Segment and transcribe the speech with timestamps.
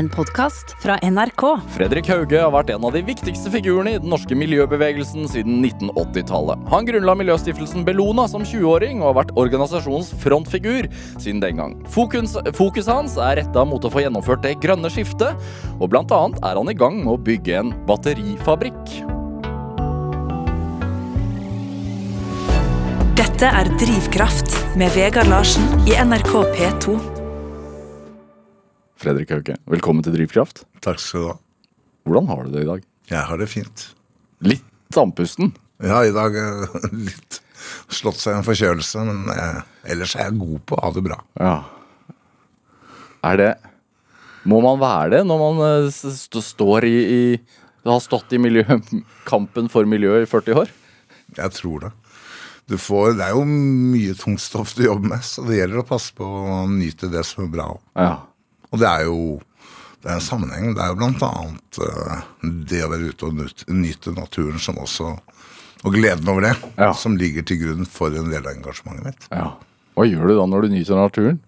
[0.00, 1.42] En podkast fra NRK.
[1.74, 6.62] Fredrik Hauge har vært en av de viktigste figurene i den norske miljøbevegelsen siden 1980-tallet.
[6.72, 10.88] Han grunnla miljøstiftelsen Bellona som 20-åring og har vært organisasjonens frontfigur
[11.20, 11.76] siden den gang.
[11.92, 15.36] Fokus, fokuset hans er retta mot å få gjennomført det grønne skiftet,
[15.76, 18.96] og blant annet er han i gang med å bygge en batterifabrikk.
[23.20, 27.09] Dette er Drivkraft med Vegard Larsen i NRK P2.
[29.00, 30.66] Fredrik Hauge, velkommen til Drivkraft.
[30.84, 31.36] Takk skal du ha.
[32.04, 32.82] Hvordan har du det i dag?
[33.08, 33.84] Jeg har det fint.
[34.44, 35.54] Litt andpusten?
[35.80, 36.66] Ja, i dag er
[37.08, 37.38] litt
[37.88, 39.62] slått seg en forkjølelse, men eh,
[39.94, 41.16] ellers er jeg god på å ha det bra.
[41.40, 41.54] Ja.
[43.30, 43.50] Er det
[44.48, 48.64] Må man være det når man eh, st står i, i Har stått i miljø,
[49.32, 50.76] kampen for miljøet i 40 år?
[51.40, 51.94] Jeg tror det.
[52.68, 55.88] Du får, det er jo mye tungt stoff du jobber med, så det gjelder å
[55.88, 57.72] passe på å nyte det som er bra.
[57.96, 58.12] Ja.
[58.72, 59.40] Og det er jo
[60.00, 60.70] det er en sammenheng.
[60.74, 62.22] Det er jo annet uh,
[62.70, 63.34] det å være ute og
[63.76, 65.10] nyte, naturen som også
[65.84, 66.92] Og gleden over det, Ja.
[66.92, 69.28] som ligger til grunn for en del av engasjementet mitt.
[69.32, 69.50] ja.
[69.96, 71.40] Hva gjør du da når du nyter naturen?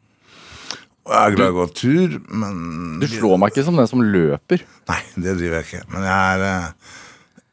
[1.09, 4.01] Jeg er glad i å gå tur, men Du slår meg ikke som den som
[4.05, 4.63] løper.
[4.89, 5.83] Nei, det driver jeg ikke.
[5.93, 6.93] Men jeg er, eh,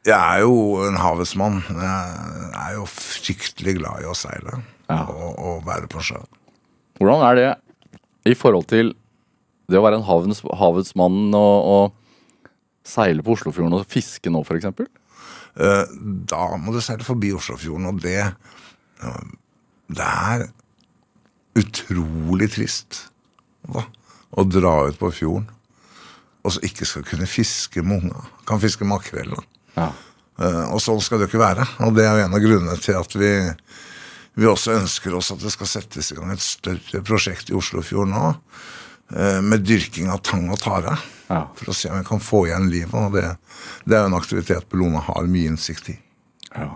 [0.06, 0.54] jeg er jo
[0.86, 1.62] en havets mann.
[1.68, 5.02] Jeg er jo fryktelig glad i å seile Ja.
[5.04, 6.26] og, og være på sjøen.
[7.00, 7.50] Hvordan er det
[8.32, 8.94] i forhold til
[9.70, 14.42] det å være en havens, havets mann og, og seile på Oslofjorden og fiske nå,
[14.46, 14.66] f.eks.?
[15.60, 15.84] Eh,
[16.30, 18.18] Da må du seile forbi Oslofjorden, og det
[19.90, 20.48] Det er
[21.60, 23.06] utrolig trist
[23.66, 23.82] da,
[24.38, 25.48] å dra ut på fjorden
[26.40, 28.22] og så ikke skal kunne fiske med unga.
[28.48, 29.34] Kan fiske makrell.
[29.74, 29.90] Ja.
[30.40, 31.66] Eh, Og sånn skal det jo ikke være.
[31.84, 33.32] Og det er jo en av grunnene til at vi,
[34.40, 38.16] vi også ønsker oss at det skal settes i gang et større prosjekt i Oslofjorden
[38.16, 38.30] nå.
[39.16, 40.96] Eh, Med dyrking av tang og tare.
[41.30, 41.44] Ja.
[41.58, 42.94] For å se om jeg kan få igjen livet.
[42.94, 43.26] Og det,
[43.86, 45.98] det er jo en aktivitet Bellona har mye innsikt i.
[46.56, 46.70] ja.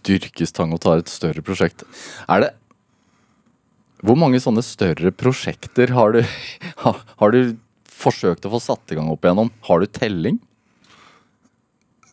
[0.00, 1.82] Dyrkes tang og tare et større prosjekt.
[2.24, 2.54] Er det
[4.00, 6.22] Hvor mange sånne større prosjekter har du,
[6.84, 9.50] ha, har du forsøkt å få satt i gang opp igjennom?
[9.68, 10.38] Har du telling?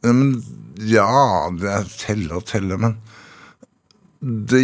[0.03, 2.97] Ja, ja, det er telle og telle, men
[4.19, 4.61] det,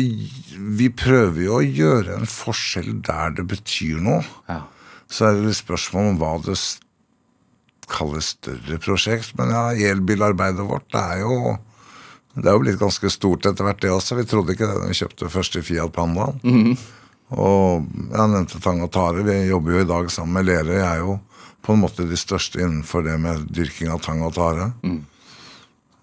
[0.80, 4.24] vi prøver jo å gjøre en forskjell der det betyr noe.
[4.50, 4.64] Ja.
[5.12, 6.58] Så er det litt spørsmål om hva det
[7.92, 9.36] kalles større prosjekt.
[9.38, 11.58] Men ja, elbilarbeidet vårt det er jo
[12.34, 14.18] det er jo blitt ganske stort etter hvert, det også.
[14.18, 16.40] Vi trodde ikke det da vi kjøpte første Fiat Pandaen.
[17.38, 19.22] Og jeg nevnte Tang og Tare.
[19.26, 20.80] Vi jobber jo i dag sammen med Lerøy.
[20.80, 21.20] Jeg er jo
[21.64, 24.72] på en måte de største innenfor det med dyrking av tang og tare.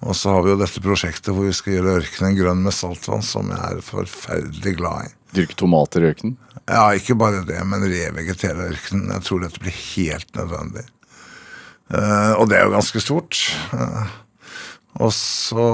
[0.00, 3.24] Og så har vi jo dette prosjektet hvor vi skal gjøre ørkenen grønn med saltvann,
[3.26, 5.12] som jeg er forferdelig glad i.
[5.36, 6.38] Dyrke tomater i ørkenen?
[6.64, 9.10] Ja, ikke bare det, men revegetere ørkenen.
[9.12, 10.86] Jeg tror dette blir helt nødvendig.
[11.90, 13.42] Uh, og det er jo ganske stort.
[13.74, 14.08] Uh,
[15.04, 15.68] og så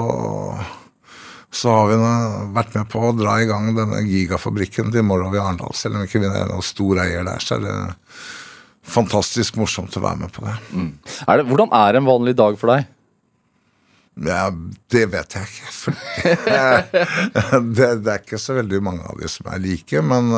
[1.57, 1.97] så har vi
[2.53, 5.73] vært med på å dra i gang denne gigafabrikken til Morrow i Arendal.
[5.79, 7.77] Selv om ikke vi er noen stor eier der, så er det
[8.87, 10.57] fantastisk morsomt å være med på det.
[11.25, 12.91] Er det, hvordan er en vanlig dag for deg?
[14.25, 14.47] Ja,
[14.95, 15.73] det vet jeg ikke.
[15.77, 15.93] For
[17.77, 20.31] det, det er ikke så veldig mange av de som er like, men,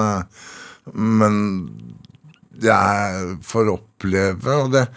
[0.98, 1.36] men
[2.58, 4.88] jeg får oppleve, og det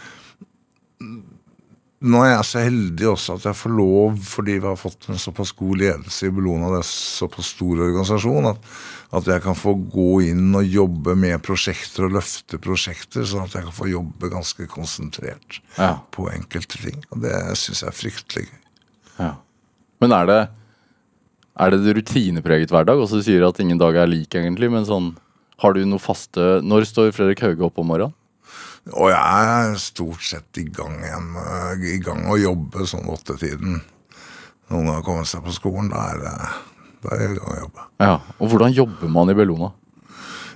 [2.02, 5.20] Nå er jeg så heldig også at jeg får lov, fordi vi har fått en
[5.22, 8.64] såpass god ledelse i Bellona, det er såpass stor organisasjon, at,
[9.20, 13.54] at jeg kan få gå inn og jobbe med prosjekter og løfte prosjekter, sånn at
[13.60, 15.92] jeg kan få jobbe ganske konsentrert Ja.
[16.10, 17.06] på enkelte ting.
[17.14, 18.58] Og det syns jeg er fryktelig gøy.
[19.20, 19.34] Ja.
[20.02, 20.40] Men er det
[21.62, 22.98] Er det rutinepreget hverdag?
[23.02, 25.12] Og så du sier at ingen dag er lik, egentlig, men sånn
[25.62, 28.16] Har du noe faste Når står Fredrik Hauge opp om morgenen?
[28.98, 31.28] Og jeg er stort sett i gang igjen.
[31.38, 33.76] eh, I gang å jobbe sånn åttetiden.
[34.72, 36.32] Noen har kommet seg på skolen, da er, det,
[37.04, 37.86] da er jeg i gang å jobbe.
[38.02, 38.16] Ja.
[38.40, 39.70] Og hvordan jobber man i Bellona?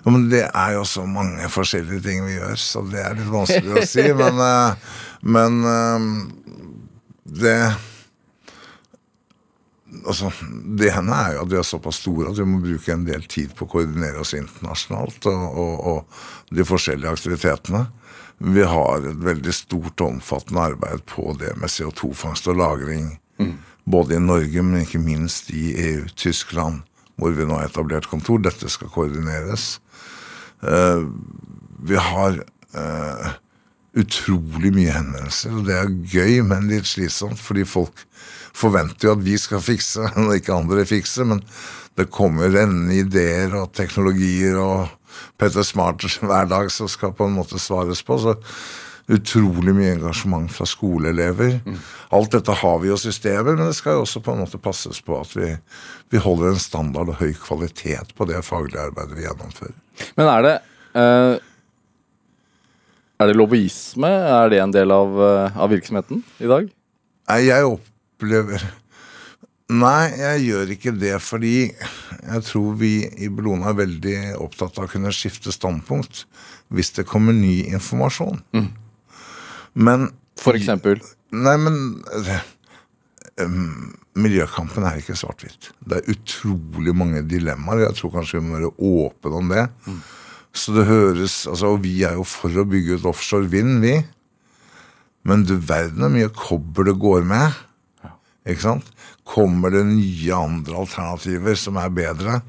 [0.01, 3.29] Ja, men det er jo så mange forskjellige ting vi gjør, så det er litt
[3.29, 4.07] vanskelig å si.
[4.23, 6.09] Men, eh, men eh,
[7.43, 7.55] det
[10.03, 10.31] Altså,
[10.79, 13.23] det ene er jo at vi er såpass store at vi må bruke en del
[13.31, 17.85] tid på å koordinere oss internasjonalt og, og, og de forskjellige aktivitetene.
[18.37, 23.15] Vi har et veldig stort og omfattende arbeid på det med CO2-fangst og -lagring.
[23.85, 26.81] Både i Norge, men ikke minst i EU, Tyskland,
[27.15, 28.41] hvor vi nå har etablert kontor.
[28.41, 29.79] Dette skal koordineres.
[30.63, 31.05] Uh,
[31.85, 32.39] vi har
[32.75, 33.27] uh,
[33.95, 38.03] utrolig mye henvendelser, og det er gøy, men litt slitsomt, fordi folk
[38.55, 41.27] forventer jo at vi skal fikse, når ikke andre fikser.
[41.27, 41.43] Men
[41.95, 44.87] det kommer rennende ideer og teknologier og
[45.39, 48.19] Petter Smart hver dag som skal på en måte svares på.
[48.21, 48.39] så
[49.05, 51.59] Utrolig mye engasjement fra skoleelever.
[51.61, 51.75] Mm.
[52.17, 54.97] Alt dette har vi jo systemer, men det skal jo også på en måte passes
[55.05, 55.51] på at vi,
[56.09, 59.75] vi holder en standard og høy kvalitet på det faglige arbeidet vi gjennomfører.
[60.17, 60.55] Men er det
[60.97, 61.35] uh,
[63.21, 64.09] Er det lobbyisme?
[64.09, 66.73] Er det en del av, uh, av virksomheten i dag?
[67.29, 67.69] Nei, jeg
[68.15, 68.63] opplever
[69.65, 74.85] Nei, jeg gjør ikke det fordi jeg tror vi i Bellona er veldig opptatt av
[74.85, 76.27] å kunne skifte standpunkt
[76.69, 78.43] hvis det kommer ny informasjon.
[78.53, 78.67] Mm.
[79.81, 80.05] Men
[80.37, 81.01] For eksempel?
[81.33, 81.79] Nei, men
[83.41, 85.71] um, Miljøkampen er ikke svart-hvitt.
[85.81, 87.87] Det er utrolig mange dilemmaer.
[87.87, 89.65] Jeg tror kanskje vi må være åpne om det.
[89.89, 90.01] Mm.
[90.55, 93.97] Så det høres altså, Og vi er jo for å bygge ut offshore vind, vi.
[95.25, 97.64] Men du verden hvor mye kobber det går med.
[98.45, 98.89] Ikke sant?
[99.25, 102.41] Kommer det nye andre alternativer som er bedre,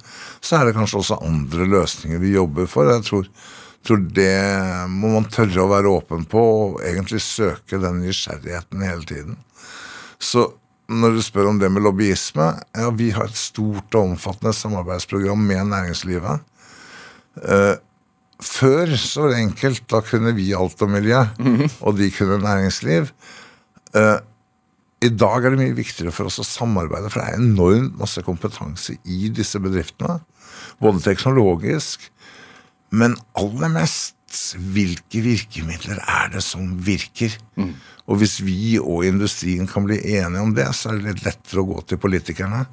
[0.45, 2.91] så er det kanskje også andre løsninger vi jobber for.
[2.93, 3.31] Jeg tror,
[3.87, 4.37] tror det
[4.93, 9.41] må man tørre å være åpen på, og egentlig søke den nysgjerrigheten hele tiden.
[10.21, 10.51] Så
[10.87, 12.45] når du spør om det med lobbyisme
[12.77, 16.45] Ja, vi har et stort og omfattende samarbeidsprogram med næringslivet.
[17.43, 17.75] Uh,
[18.43, 19.83] før så var det enkelt.
[19.91, 21.71] Da kunne vi alt om miljø, mm -hmm.
[21.81, 23.11] og de kunne næringsliv.
[23.97, 24.21] Uh,
[25.05, 28.23] i dag er det mye viktigere for oss å samarbeide, for det er enormt masse
[28.25, 30.23] kompetanse i disse bedriftene.
[30.81, 32.09] Både teknologisk,
[32.97, 34.17] men aller mest
[34.57, 37.37] hvilke virkemidler er det som virker?
[37.61, 37.75] Mm.
[38.11, 41.63] Og hvis vi og industrien kan bli enige om det, så er det litt lettere
[41.63, 42.65] å gå til politikerne.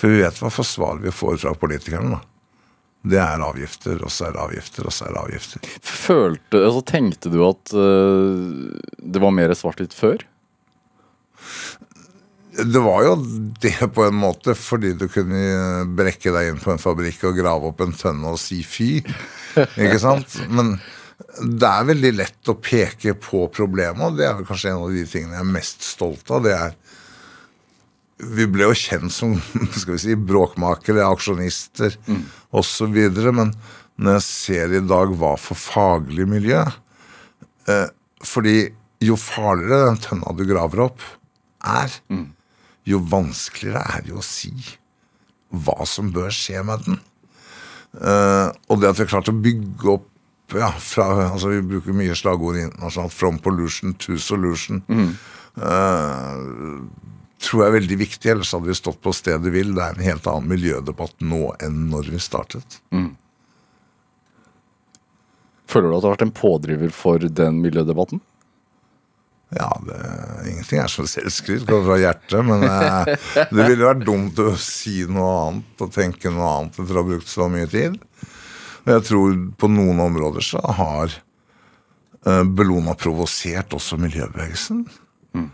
[0.00, 2.16] For vi vet hva for svar vi får fra politikerne.
[2.16, 2.20] da.
[3.10, 5.68] Det er avgifter, og så er det avgifter, og så er det avgifter.
[5.80, 10.24] Følte, altså Tenkte du at uh, det var mer svart-hvitt før?
[12.60, 13.12] Det var jo
[13.62, 17.70] det på en måte, fordi du kunne brekke deg inn på en fabrikk og grave
[17.70, 18.90] opp en tønne og si fy.
[19.78, 20.34] Ikke sant?
[20.50, 20.74] Men
[21.40, 25.04] det er veldig lett å peke på problemet, og det er kanskje en av de
[25.08, 26.42] tingene jeg er mest stolt av.
[26.44, 26.74] det er
[28.20, 29.36] vi ble jo kjent som
[29.80, 32.24] skal vi si, bråkmakere, aksjonister mm.
[32.56, 32.98] osv.
[33.36, 33.54] Men
[34.00, 36.62] når jeg ser i dag hva for faglig miljø
[37.68, 37.88] eh,
[38.24, 38.58] Fordi
[39.04, 41.04] jo farligere den tønna du graver opp,
[41.60, 42.26] er, mm.
[42.88, 44.54] jo vanskeligere er det å si
[45.50, 47.00] hva som bør skje med den.
[47.90, 50.06] Uh, og det at vi har klart å bygge opp
[50.54, 53.14] ja, fra, altså Vi bruker mye slagord internasjonalt.
[53.14, 54.82] From pollution to solution.
[54.90, 55.12] Mm.
[55.54, 56.90] Uh,
[57.40, 59.72] tror jeg er veldig viktig, ellers hadde vi stått på stedet hvil.
[59.76, 62.80] Det er en helt annen miljødebatt nå enn når vi startet.
[62.94, 63.12] Mm.
[65.70, 68.22] Føler du at du har vært en pådriver for den miljødebatten?
[69.50, 69.98] Ja, det,
[70.46, 72.38] ingenting er som selvskryt, går fra hjertet.
[72.46, 73.10] Men eh,
[73.50, 77.08] det ville vært dumt å si noe annet og tenke noe annet etter å ha
[77.08, 77.98] brukt så mye tid.
[78.84, 84.84] Og jeg tror på noen områder så har eh, Bellona provosert også miljøbevegelsen.
[85.34, 85.48] Mm.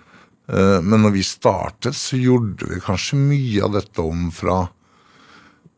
[0.53, 4.67] Eh, men når vi startet, så gjorde vi kanskje mye av dette om fra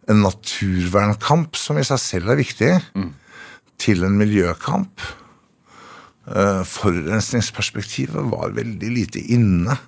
[0.08, 3.08] en naturvernkamp, som i seg selv er viktig, mm.
[3.78, 5.06] til en miljøkamp.
[6.36, 9.78] Eh, forurensningsperspektivet var veldig lite inne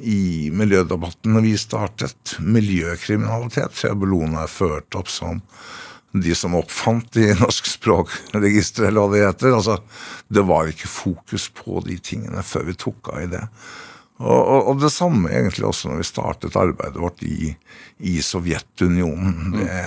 [0.00, 2.36] i miljødebatten når vi startet.
[2.40, 5.42] Miljøkriminalitet Bellona er ført opp som
[6.10, 9.54] de som oppfant de norsk språkregister, eller hva det heter.
[9.54, 9.76] Altså,
[10.26, 13.44] det var ikke fokus på de tingene før vi tok av i det.
[14.20, 17.54] Og, og, og det samme egentlig også når vi startet arbeidet vårt i,
[18.10, 19.54] i Sovjetunionen.
[19.54, 19.84] Det,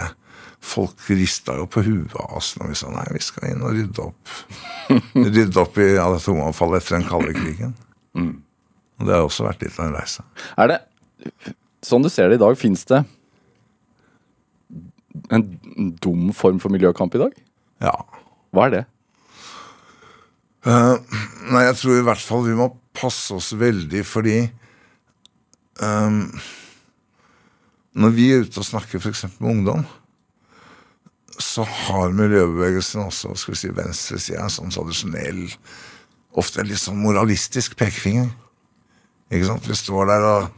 [0.64, 3.76] Folk rista jo på huet av oss når vi sa nei, vi skal inn og
[3.76, 4.36] rydde opp.
[5.36, 7.76] rydde opp i atomavfallet etter den kalde krigen.
[8.16, 8.38] Mm.
[9.00, 10.24] Og det har også vært litt av en reise.
[10.56, 10.80] Er det,
[11.84, 13.02] Sånn du ser det i dag, fins det
[15.34, 15.44] en
[16.02, 17.36] dum form for miljøkamp i dag?
[17.84, 17.94] Ja.
[18.54, 18.84] Hva er det?
[20.64, 20.96] Uh,
[21.52, 24.38] nei, jeg tror i hvert fall vi må passe oss veldig fordi
[25.84, 26.30] um,
[28.00, 29.26] Når vi er ute og snakker f.eks.
[29.42, 29.84] med ungdom,
[31.42, 35.46] så har miljøbevegelsen også skal vi si, venstresida en sånn tradisjonell,
[36.38, 38.30] ofte litt sånn moralistisk pekefinger.
[39.34, 39.70] Ikke sant?
[39.70, 40.52] Vi står der og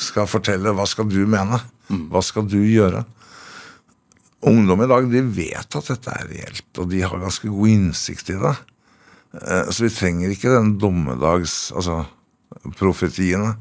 [0.00, 1.60] skal fortelle hva skal du mene?
[2.10, 3.04] Hva skal du gjøre?
[4.44, 8.32] Ungdom i dag de vet at dette er reelt, og de har ganske god innsikt
[8.34, 8.54] i det.
[9.40, 12.02] Eh, så vi trenger ikke den dommedags altså
[12.78, 13.54] profetiene.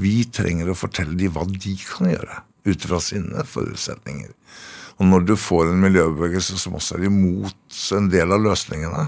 [0.00, 4.30] Vi trenger å fortelle dem hva de kan gjøre, ut fra sine forutsetninger.
[4.98, 9.06] Og når du får en miljøbevegelse som også er imot en del av løsningene,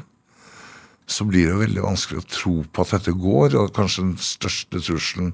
[1.10, 3.56] så blir det jo veldig vanskelig å tro på at dette går.
[3.58, 5.32] Og kanskje den største trusselen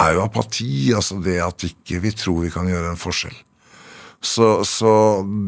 [0.00, 0.94] er jo apati.
[0.96, 3.36] Altså det at ikke vi tror vi kan gjøre en forskjell.
[4.22, 4.92] Så, så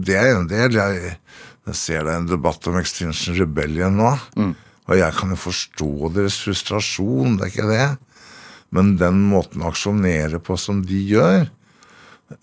[0.05, 0.77] det er en del.
[0.77, 1.17] Jeg,
[1.71, 4.13] jeg ser det er en debatt om Extinction Rebellion nå.
[4.85, 7.87] Og jeg kan jo forstå deres frustrasjon, det er ikke det.
[8.75, 11.47] Men den måten å aksjonere på som de gjør,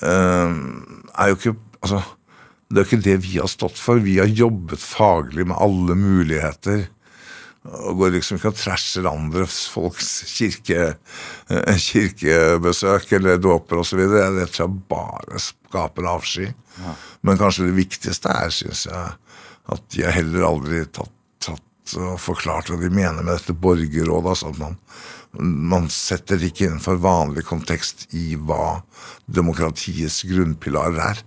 [0.02, 1.98] er jo ikke Altså,
[2.70, 4.02] det er jo ikke det vi har stått for.
[4.06, 6.84] Vi har jobbet faglig med alle muligheter.
[7.62, 10.96] Og går liksom ikke og trasher andre folks kirke,
[11.50, 14.02] eh, kirkebesøk eller dåper osv.
[14.02, 16.48] Det tror jeg bare skaper avsky.
[17.22, 19.12] Men kanskje det viktigste er, syns jeg,
[19.72, 24.30] at de har heller aldri tatt, tatt og forklart hva de mener med dette borgerrådet.
[24.32, 24.80] altså at man
[25.40, 28.82] man setter det ikke innenfor vanlig kontekst i hva
[29.32, 31.22] demokratiets grunnpilarer er.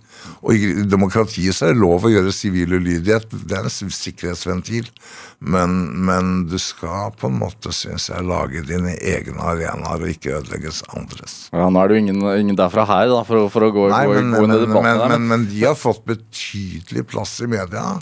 [0.45, 3.33] Og i demokratiet så er det lov å gjøre sivil ulydighet.
[3.33, 4.91] Det er en sikkerhetsventil.
[5.41, 5.73] Men,
[6.05, 10.83] men du skal på en måte, syns jeg, lage dine egne arenaer og ikke ødelegges
[10.93, 11.35] andres.
[11.49, 14.05] Ja, Nå er det jo ingen, ingen derfra her da, for, for å gå, Nei,
[14.11, 15.15] men, gå inn i debatten men, der.
[15.15, 17.95] men, men de har fått betydelig plass i media.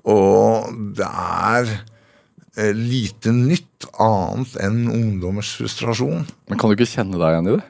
[0.00, 1.76] Og det er
[2.74, 6.24] lite nytt annet enn ungdommers frustrasjon.
[6.50, 7.66] Men kan du ikke kjenne deg igjen i det?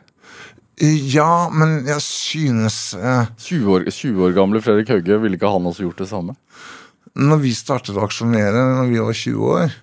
[1.13, 5.67] Ja, men jeg synes eh, 20 år, 20 år gamle Fredrik Hauge, ville ikke han
[5.69, 6.37] også gjort det samme?
[7.21, 9.75] Når vi startet å aksjonere når vi var 20 år,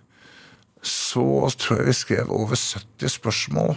[0.82, 3.76] så tror jeg vi skrev over 70 spørsmål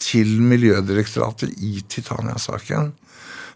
[0.00, 2.94] til Miljødirektoratet i Titania-saken.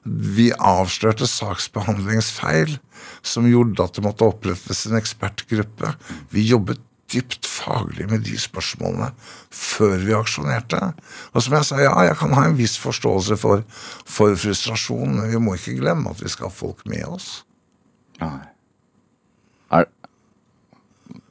[0.04, 2.78] Vi avslørte saksbehandlingsfeil
[3.23, 5.92] som gjorde at det måtte opprettes en ekspertgruppe.
[6.35, 6.82] Vi jobbet
[7.12, 9.11] dypt faglig med de spørsmålene
[9.52, 10.80] før vi aksjonerte.
[11.32, 13.64] Og som jeg sa, ja, jeg kan ha en viss forståelse for,
[14.09, 17.28] for frustrasjon, men vi må ikke glemme at vi skal ha folk med oss.
[18.23, 18.40] Nei.
[19.73, 19.88] Er,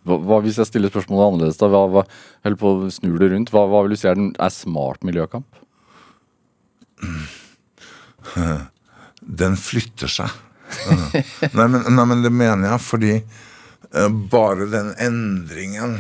[0.08, 1.60] hva, hva hvis jeg stiller spørsmålet annerledes?
[1.62, 1.70] da?
[1.72, 2.06] Hva, hva,
[2.46, 3.54] eller på snur det rundt.
[3.54, 5.62] Hva, hva vil du si er, den, er smart miljøkamp?
[9.42, 10.32] Den flytter seg.
[11.58, 15.98] nei, men, nei, men det mener jeg fordi eh, bare den endringen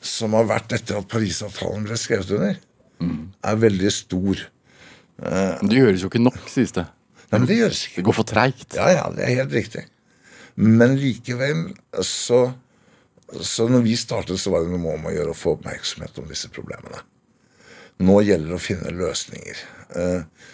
[0.00, 2.60] som har vært etter at Parisavtalen ble skrevet under,
[3.44, 4.46] er veldig stor.
[5.20, 6.86] Det gjøres jo ikke nok, sies det.
[7.30, 8.00] Nei, men det gjøres ikke.
[8.00, 8.76] Det går for treigt.
[8.78, 9.84] Ja, ja, det er helt riktig.
[10.60, 11.68] Men likevel,
[12.06, 12.40] så,
[13.40, 16.26] så når vi startet, så var det noe om å gjøre å få oppmerksomhet om
[16.30, 17.04] disse problemene.
[18.02, 19.62] Nå gjelder det å finne løsninger.
[20.00, 20.48] Eh,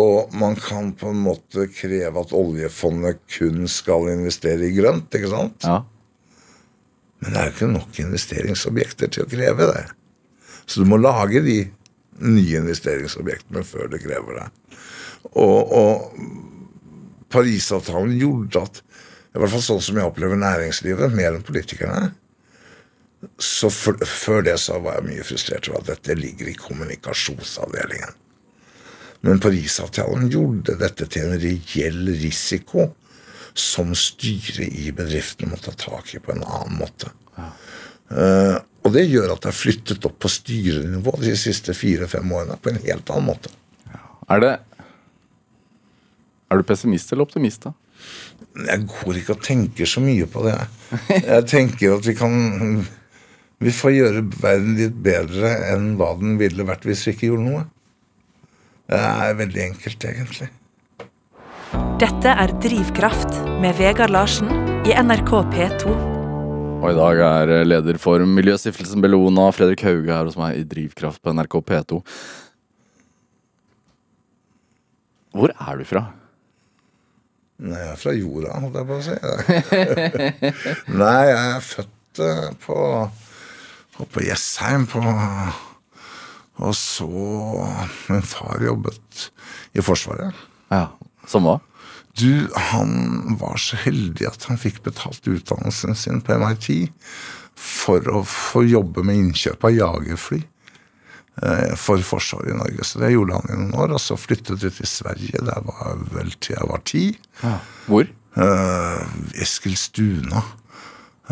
[0.00, 5.32] og man kan på en måte kreve at oljefondet kun skal investere i grønt, ikke
[5.32, 5.66] sant?
[5.66, 5.82] Ja.
[7.22, 9.84] Men det er jo ikke nok investeringsobjekter til å kreve det.
[10.64, 11.58] Så du må lage de
[12.22, 14.48] nye investeringsobjektene før du krever det.
[15.38, 18.82] Og, og Parisavtalen gjorde at,
[19.32, 22.10] i hvert fall sånn som jeg opplever næringslivet, mer enn politikerne
[23.38, 28.16] så for, Før det så var jeg mye frustrert over at dette ligger i kommunikasjonsavdelingen.
[29.22, 32.88] Men Parisavtalen gjorde dette til en reell risiko
[33.54, 37.12] som styret i bedriftene må ta tak i på en annen måte.
[37.38, 42.58] Eh, og det gjør at det er flyttet opp på styrenivå de siste fire-fem årene
[42.58, 43.52] på en helt annen måte.
[44.30, 44.52] Er det
[46.52, 47.72] Er du pessimist eller optimist, da?
[48.66, 50.56] Jeg går ikke og tenker så mye på det.
[51.22, 52.34] Jeg tenker at vi kan
[53.62, 57.46] Vi får gjøre verden litt bedre enn hva den ville vært hvis vi ikke gjorde
[57.46, 57.62] noe.
[58.92, 60.46] Det er veldig enkelt, egentlig.
[61.96, 64.50] Dette er Drivkraft med Vegard Larsen
[64.84, 65.94] i NRK P2.
[66.82, 71.22] Og i dag er leder for Miljøstiftelsen Bellona, Fredrik Hauge, her hos meg i Drivkraft
[71.24, 72.02] på NRK P2.
[75.40, 76.04] Hvor er du fra?
[77.64, 79.18] Nei, jeg er fra jorda, holdt jeg på å si.
[81.00, 82.80] Nei, jeg er født eh, på,
[84.04, 85.00] på Jessheim på
[86.60, 87.06] Og så
[88.10, 89.30] Min far jobbet
[89.72, 90.34] i Forsvaret.
[90.72, 90.88] Ja,
[91.26, 91.58] Som hva?
[92.18, 96.90] Du, han var så heldig at han fikk betalt utdannelsen sin på MIT
[97.56, 102.84] for å få jobbe med innkjøp av jagerfly eh, for Forsvaret i Norge.
[102.84, 103.94] Så det gjorde han i noen år.
[103.96, 105.40] Og så flyttet vi til Sverige.
[105.40, 107.04] Der var vel til jeg var ti.
[107.88, 108.04] Hvor?
[108.36, 109.16] Eh,
[109.46, 110.44] Eskilstuna.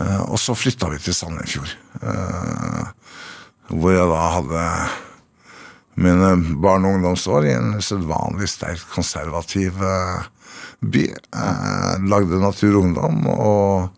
[0.01, 1.77] Eh, og så flytta vi til Sandefjord.
[2.01, 2.89] eh,
[3.71, 4.65] hvor jeg da hadde
[6.01, 6.31] mine
[6.63, 10.29] barne- og ungdomsår i en usedvanlig sterkt konservativ eh,
[10.81, 11.05] by.
[11.13, 13.91] Eh, lagde Natur og Ungdom og,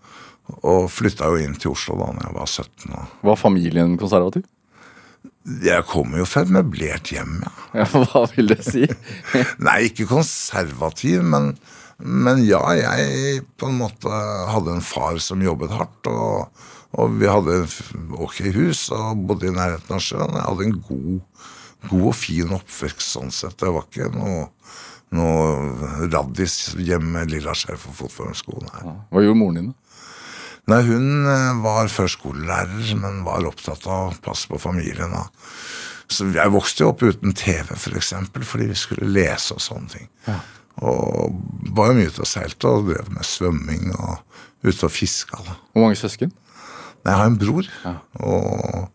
[0.63, 2.97] og flytta jo inn til Oslo da når jeg var 17.
[2.99, 4.49] Og Var familien konservativ?
[5.63, 7.51] jeg kommer jo fra et møblert hjem, ja.
[7.81, 8.85] Ja, Hva vil det si?
[9.67, 11.49] Nei, ikke konservativ, men,
[11.99, 14.21] men ja, jeg på en måte
[14.53, 16.47] hadde en far som jobbet hardt, og,
[16.95, 17.57] og vi hadde
[18.23, 20.37] ok hus og bodde i nærheten av sjøen.
[20.39, 21.49] Jeg hadde en god,
[21.91, 23.59] god og fin oppvekst sånn sett.
[23.61, 24.49] Det var ikke noe,
[25.17, 28.59] noe raddis hjemme med lilla skjerf og fotformsko.
[28.71, 28.97] Ja.
[29.11, 29.71] Hva gjorde moren din?
[29.73, 29.79] da?
[30.71, 35.11] Nei, hun eh, var førskolelærer, men var opptatt av å passe på familien.
[35.11, 35.25] da.
[36.13, 39.91] Så jeg vokste jo opp uten TV, for eksempel, fordi vi skulle lese og sånne
[39.97, 40.07] ting.
[40.87, 41.35] Og
[41.77, 44.23] var jo mye ute og seilte og drev med svømming og
[44.63, 45.41] ute og fiska.
[45.49, 45.57] da.
[45.73, 46.31] Hvor mange søsken?
[47.03, 47.67] Nei, Jeg har en bror
[48.23, 48.89] og,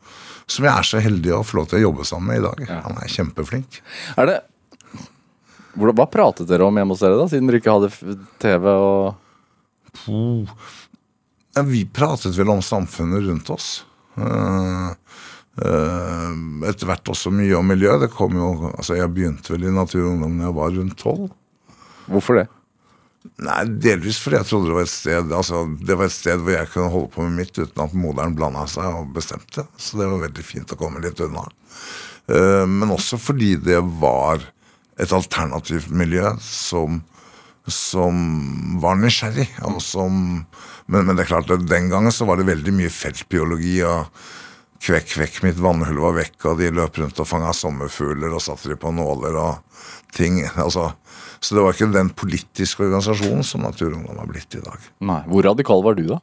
[0.47, 2.61] som jeg er så heldig å få lov til å jobbe sammen med i dag.
[2.69, 2.79] Ja.
[2.85, 3.81] Han er kjempeflink.
[4.15, 4.37] Er det
[5.77, 10.07] Hva pratet dere om hjemme hos dere, da, siden dere ikke hadde TV og
[11.57, 13.69] Ja, vi pratet vel om samfunnet rundt oss.
[14.17, 14.89] Eh,
[15.61, 16.33] eh,
[16.69, 17.97] etter hvert også mye om miljø.
[18.01, 20.97] Det kom jo, altså Jeg begynte vel i Natur og Ungdom da jeg var rundt
[21.01, 21.27] tolv.
[22.07, 22.47] Hvorfor det?
[23.43, 26.53] Nei, Delvis fordi jeg trodde det var et sted altså det var et sted hvor
[26.53, 29.65] jeg kunne holde på med mitt uten at moderen blanda seg og bestemte.
[29.77, 31.43] Så det var veldig fint å komme litt unna.
[32.31, 34.45] Eh, Men også fordi det var
[34.97, 37.01] et alternativt miljø som,
[37.69, 39.49] som var nysgjerrig.
[39.83, 40.45] Som,
[40.87, 43.81] men, men det er klart at den gangen så var det veldig mye feltbiologi.
[43.85, 44.07] og
[44.83, 48.69] Kvekk, kvekk, mitt vannhull var vekk, og de løp rundt og fanga sommerfugler og satte
[48.71, 49.83] de på nåler og
[50.15, 50.43] ting.
[50.55, 50.91] altså
[51.39, 54.87] så det var ikke den politiske organisasjonen som Naturungdom har blitt i dag.
[55.05, 55.21] Nei.
[55.29, 56.19] Hvor radikal var du, da?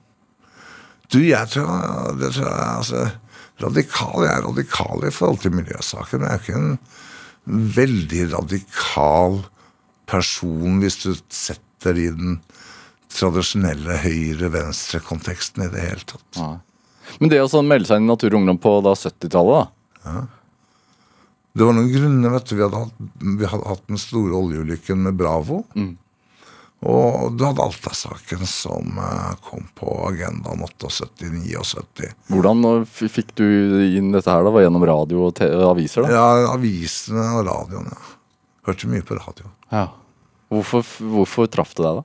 [1.12, 1.70] Du, jeg tror,
[2.18, 3.02] det tror jeg, altså,
[3.62, 9.40] radikal, Jeg er radikal i forhold til miljøsaker, men jeg er ikke en veldig radikal
[10.10, 12.40] person hvis du setter i den
[13.14, 16.30] tradisjonelle høyre-venstre-konteksten i det hele tatt.
[16.40, 16.56] Nei.
[17.20, 20.08] Men det å sånn melde seg inn i Natur og Ungdom på da 70-tallet, da?
[20.08, 20.24] Ja.
[21.54, 22.32] Det var noen grunner.
[22.34, 22.56] vet du.
[22.58, 25.60] Vi hadde hatt, vi hadde hatt den store oljeulykken med Bravo.
[26.84, 32.10] Og du hadde Alta-saken som eh, kom på agendaen 78-79.
[32.28, 33.46] Hvordan fikk du
[33.86, 34.52] inn dette her, da?
[34.52, 36.10] Var gjennom radio og aviser, da?
[36.12, 38.10] Ja, avisene og radioen, ja.
[38.68, 39.48] Hørte mye på radio.
[39.70, 39.86] Ja.
[40.52, 40.84] Hvorfor,
[41.14, 42.04] hvorfor traff det deg, da?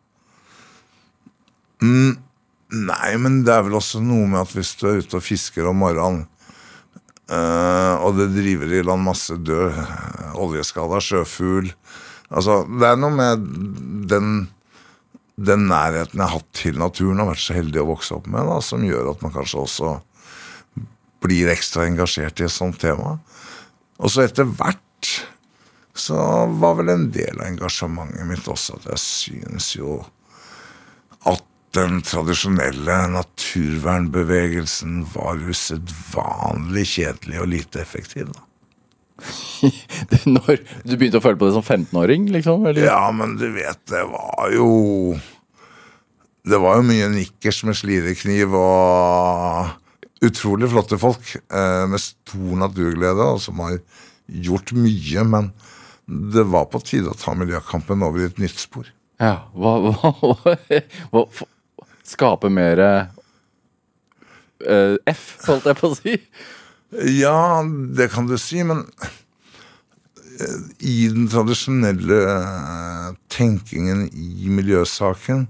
[2.69, 5.65] Nei, men det er vel også noe med at hvis du er ute og fisker
[5.71, 6.27] om morgenen,
[7.33, 11.73] eh, og det driver i land masse død eh, oljeskada sjøfugl
[12.29, 13.45] Altså, det er noe med
[14.09, 14.33] den,
[15.33, 18.45] den nærheten jeg har hatt til naturen og vært så heldig å vokse opp med,
[18.45, 19.95] da, som gjør at man kanskje også
[21.25, 23.15] blir ekstra engasjert i et sånt tema.
[23.97, 25.09] Og så etter hvert
[25.97, 26.21] så
[26.61, 29.97] var vel en del av engasjementet mitt også at jeg syns jo
[31.27, 38.31] at den tradisjonelle naturvernbevegelsen var usedvanlig kjedelig og lite effektiv.
[38.33, 38.45] da.
[40.35, 42.65] Når du begynte å føle på det som 15-åring, liksom?
[42.69, 42.87] Eller?
[42.87, 44.69] Ja, men du vet, det var jo
[46.47, 53.27] Det var jo mye nikkers med slirekniv og utrolig flotte folk eh, med stor naturglede,
[53.35, 53.77] og som har
[54.25, 55.25] gjort mye.
[55.27, 55.51] Men
[56.09, 58.89] det var på tide å ta miljøkampen over i et nytt spor.
[59.19, 60.55] Ja, hva, hva, hva,
[61.13, 61.23] hva
[62.09, 66.15] Skape mer uh, F, holdt jeg på å si.
[67.19, 67.61] Ja,
[67.95, 68.81] det kan du si, men
[70.41, 70.57] eh,
[70.89, 75.45] i den tradisjonelle eh, tenkingen i miljøsaken,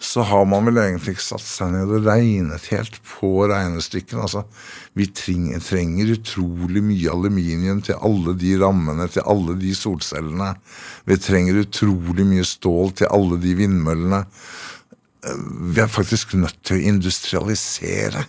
[0.00, 4.22] så har man vel egentlig ikke satt seg ned og regnet helt på regnestykkene.
[4.24, 4.46] Altså,
[4.96, 10.54] vi trenger, trenger utrolig mye aluminium til alle de rammene, til alle de solcellene.
[11.10, 14.22] Vi trenger utrolig mye stål til alle de vindmøllene.
[15.20, 18.24] Vi er faktisk nødt til å industrialisere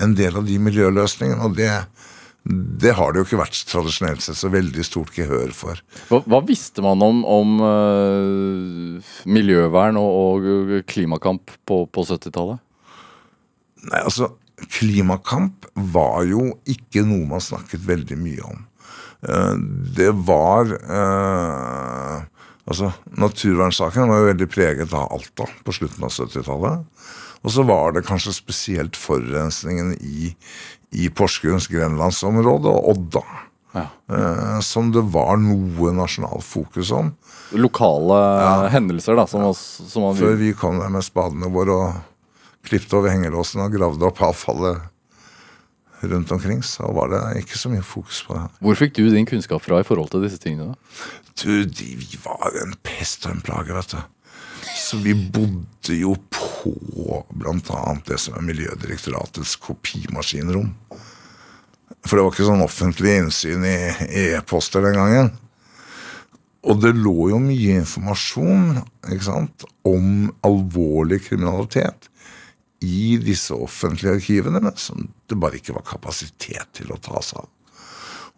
[0.00, 1.70] en del av de miljøløsningene, og det,
[2.80, 5.82] det har det jo ikke vært tradisjonelt sett så veldig stort gehør for.
[6.08, 12.62] Hva, hva visste man om, om uh, miljøvern og, og klimakamp på, på 70-tallet?
[13.90, 14.32] Nei, altså,
[14.76, 18.66] klimakamp var jo ikke noe man snakket veldig mye om.
[19.20, 19.56] Uh,
[19.96, 22.20] Det var eh,
[22.68, 26.84] Altså, naturvernsaken var jo veldig preget av Alta på slutten av 70-tallet.
[27.40, 30.34] Og så var det kanskje spesielt forurensningen i,
[30.92, 33.22] i Porsgrunns grenlandsområde og Odda.
[33.72, 33.86] Ja.
[34.12, 37.12] eh, Som det var noe nasjonalt fokus om.
[37.56, 41.98] Lokale hendelser, da, som, oss- som man Før vi kom der med spadene våre og
[42.66, 44.82] klippet over hengelåsen og gravde opp avfallet
[46.02, 48.46] rundt omkring, så var det ikke så mye fokus på det.
[48.64, 50.72] Hvor fikk du din kunnskap fra i forhold til disse tingene?
[50.72, 51.10] da?
[51.42, 54.00] Du, de, vi var en pest og en plage, vet du.
[54.76, 60.72] Så vi bodde jo på annet det som er Miljødirektoratets kopimaskinrom.
[62.06, 63.76] For det var ikke sånn offentlig innsyn i
[64.08, 65.32] i e-poster den gangen.
[66.68, 72.10] Og det lå jo mye informasjon ikke sant, om alvorlig kriminalitet
[72.80, 77.50] i disse offentlige arkivene, som det bare ikke var kapasitet til å ta seg av.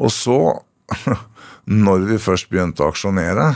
[0.02, 0.38] Og så
[1.82, 3.52] når vi først begynte å aksjonere,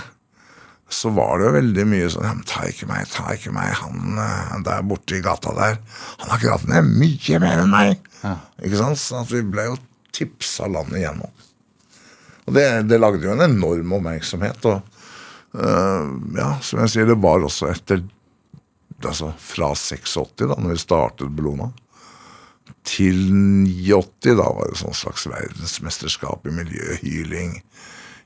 [0.89, 3.73] så var det jo veldig mye sånn ja, men Ta ikke meg, ta ikke meg.
[3.81, 5.81] Han eh, der borte i gata der,
[6.23, 8.07] han har gravd ned mye mer enn meg.
[8.63, 9.01] Ikke sant?
[9.03, 9.81] Så at vi ble jo
[10.15, 11.33] tipsa landet igjennom.
[12.47, 14.69] Og det, det lagde jo en enorm oppmerksomhet.
[14.71, 14.79] Og
[15.59, 18.05] uh, ja, som jeg sier, det var også etter
[19.07, 21.71] Altså fra 86, da når vi startet Bellona,
[22.87, 27.57] til 89, da var det sånn slags verdensmesterskap i miljøhyling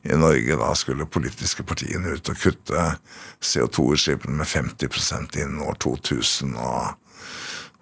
[0.03, 0.57] i Norge.
[0.61, 2.87] Da skulle politiske partiene ut og kutte
[3.41, 6.57] CO2-utslippene med 50% innen år 2000.
[6.57, 6.97] og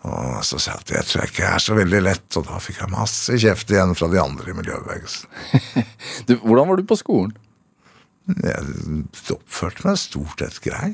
[0.06, 2.60] og så sa jeg at det tror jeg ikke er så veldig lett, og da
[2.62, 5.26] fikk jeg masse kjeft igjen fra de andre i miljøbevegelsen.
[6.28, 7.34] Du, hvordan var du på skolen?
[8.28, 10.92] Jeg oppførte meg stort sett grei.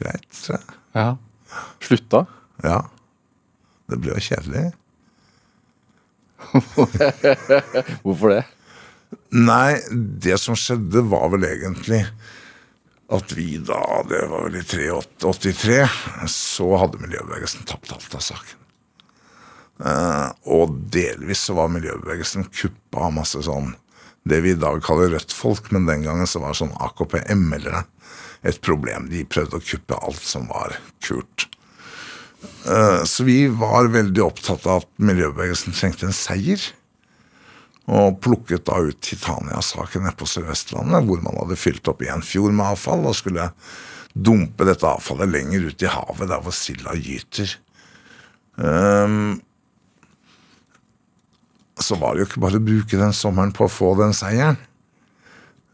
[0.00, 0.26] greit.
[0.42, 0.79] tror jeg.
[0.96, 1.16] Ja.
[1.82, 2.24] Slutta?
[2.62, 2.84] Ja.
[3.90, 4.70] Det ble jo kjedelig.
[8.04, 8.44] Hvorfor det?
[9.34, 12.04] Nei, det som skjedde, var vel egentlig
[13.10, 15.80] at vi da, det var vel i 83,
[16.30, 18.58] så hadde miljøbevegelsen tapt alt av saken.
[19.80, 23.72] Eh, og delvis så var miljøbevegelsen kuppa av masse sånn
[24.28, 27.82] det vi i dag kaller rødt-folk, men den gangen så var det sånn AKP-ML-ere
[28.46, 29.08] et problem.
[29.12, 31.46] De prøvde å kuppe alt som var kult.
[32.66, 36.62] Eh, så vi var veldig opptatt av at miljøbevegelsen trengte en seier.
[37.90, 42.54] Og plukket da ut Titania-saken nede på Sør-Vestlandet, hvor man hadde fylt opp en fjord
[42.54, 43.50] med avfall og skulle
[44.14, 47.56] dumpe dette avfallet lenger ut i havet, der hvor silda gyter.
[48.60, 49.40] Um,
[51.80, 54.60] så var det jo ikke bare å bruke den sommeren på å få den seieren.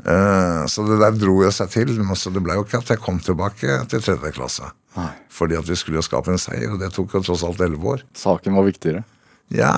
[0.06, 1.92] Uh, så det der dro jo seg til.
[2.14, 4.70] Så det ble jo ikke at jeg kom tilbake til tredje klasse.
[4.96, 5.10] Nei.
[5.32, 7.96] Fordi at vi skulle jo skape en seier, og det tok jo tross alt elleve
[7.96, 8.06] år.
[8.16, 9.02] Saken var viktigere.
[9.54, 9.74] Ja,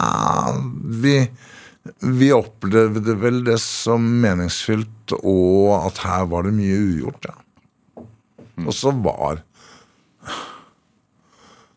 [1.02, 1.16] vi,
[2.00, 7.36] vi opplevde vel det som meningsfylt, og at her var det mye ugjort, ja.
[8.66, 9.44] Og så var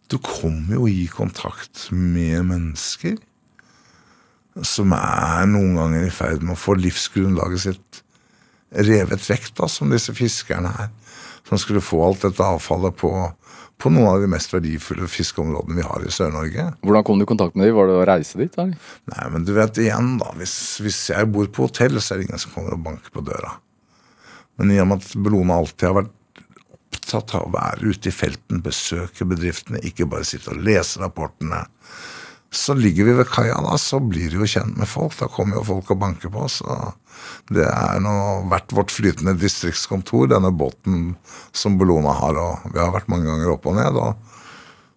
[0.10, 3.20] Du kommer jo i kontakt med mennesker
[4.68, 8.02] som er noen ganger i ferd med å få livsgrunnlaget sitt
[8.72, 10.92] revet vekk, da, som disse fiskerne her.
[11.50, 13.12] Som skulle få alt dette avfallet på,
[13.82, 16.68] på noen av de mest verdifulle fiskeområdene vi har i Sør-Norge.
[16.86, 17.76] Hvordan kom du i kontakt med dem?
[17.80, 18.56] Var det å reise dit?
[18.62, 18.94] Eller?
[19.12, 20.32] Nei, men du vet igjen, da.
[20.40, 20.56] Hvis,
[20.86, 23.58] hvis jeg bor på hotell, så er det ingen som kommer og banker på døra.
[24.60, 26.18] Men i og med at Bellona alltid har vært
[26.92, 31.66] opptatt av å være ute i felten, besøke bedriftene, ikke bare sitte og lese rapportene.
[32.52, 35.16] Så ligger vi ved kaia, da, så blir vi jo kjent med folk.
[35.20, 36.50] Da kommer jo folk og banker på.
[36.52, 36.68] Så
[37.54, 38.16] det er nå
[38.52, 41.14] vært vårt flytende distriktskontor, denne båten
[41.56, 42.40] som Bellona har.
[42.42, 44.02] Og vi har vært mange ganger opp og ned.
[44.04, 44.32] og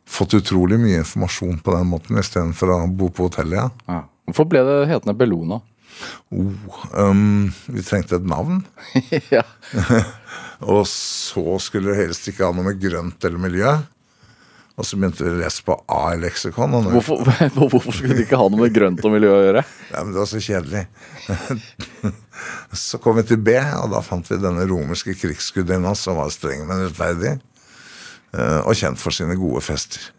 [0.05, 3.57] fått utrolig mye informasjon på den måten istedenfor å bo på hotellet.
[3.63, 3.71] Ja.
[3.89, 4.03] Ja.
[4.29, 5.61] Hvorfor ble det hetende Bellona?
[6.35, 8.63] Oh, um, vi trengte et navn.
[9.35, 9.45] ja.
[10.75, 13.75] Og så skulle det helst ikke ha noe med grønt eller miljø.
[14.75, 16.73] Og så begynte vi å lese på A i leksikon.
[16.75, 17.21] Når, Hvorfor,
[17.71, 19.63] hvorfor skulle de ikke ha noe med grønt og miljø å gjøre?
[19.93, 20.83] ja, men det var så kjedelig.
[22.85, 26.67] så kom vi til B, og da fant vi denne romerske krigsgudinna som var streng,
[26.67, 27.37] men rettferdig.
[28.35, 30.11] eh, Og kjent for sine gode fester.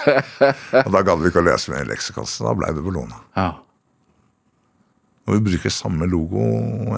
[0.84, 3.18] og da gadd vi ikke å lese mer i leksikon, så da blei det Bellona.
[3.36, 3.48] Ja.
[5.28, 6.44] Og vi bruker samme logo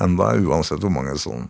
[0.02, 1.46] enda, uansett hvor mange sånn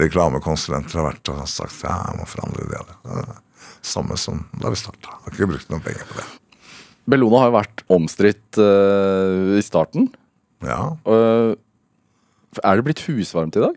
[0.00, 2.80] reklamekonsulenter har vært og sagt ja, jeg må forandre det.
[2.80, 3.36] er
[3.84, 5.14] Samme som da vi starta.
[5.24, 6.26] Har ikke brukt noen penger på det.
[7.08, 10.10] Bellona har jo vært omstridt uh, i starten.
[10.64, 11.54] Ja, Uh,
[12.64, 13.76] er det blitt husvarmt i dag?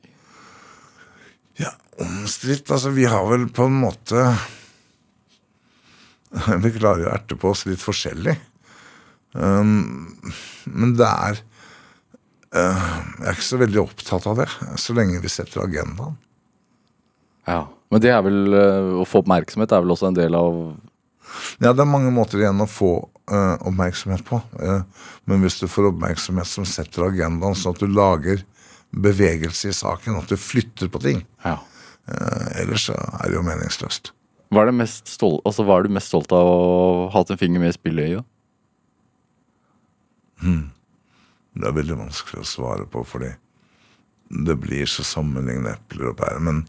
[1.59, 4.23] ja omstridt Altså, vi har vel på en måte
[6.63, 8.37] Vi klarer jo å erte på oss litt forskjellig.
[9.35, 10.15] Um,
[10.71, 11.41] men det er
[12.55, 12.87] uh,
[13.19, 14.47] Jeg er ikke så veldig opptatt av det,
[14.79, 16.15] så lenge vi setter agendaen.
[17.47, 17.65] Ja.
[17.91, 20.61] Men det er vel eh, å få oppmerksomhet er vel også en del av
[21.63, 22.91] Ja, det er mange måter igjen å få
[23.31, 24.41] uh, oppmerksomhet på.
[24.59, 24.81] Uh,
[25.29, 28.43] men hvis du får oppmerksomhet som setter agendaen, sånn at du lager
[28.91, 31.55] bevegelse i saken, at du flytter på ting, Ja.
[32.11, 34.11] uh, ellers så er det jo meningsløst.
[34.51, 36.57] Hva er, det mest stol altså, hva er du mest stolt av å
[37.07, 38.19] ha hatt en finger med i spillet i?
[38.19, 38.25] da?
[41.53, 43.31] Det er veldig vanskelig å svare på, fordi
[44.47, 46.39] det blir så sammenlignende epler og pærer.
[46.43, 46.63] Men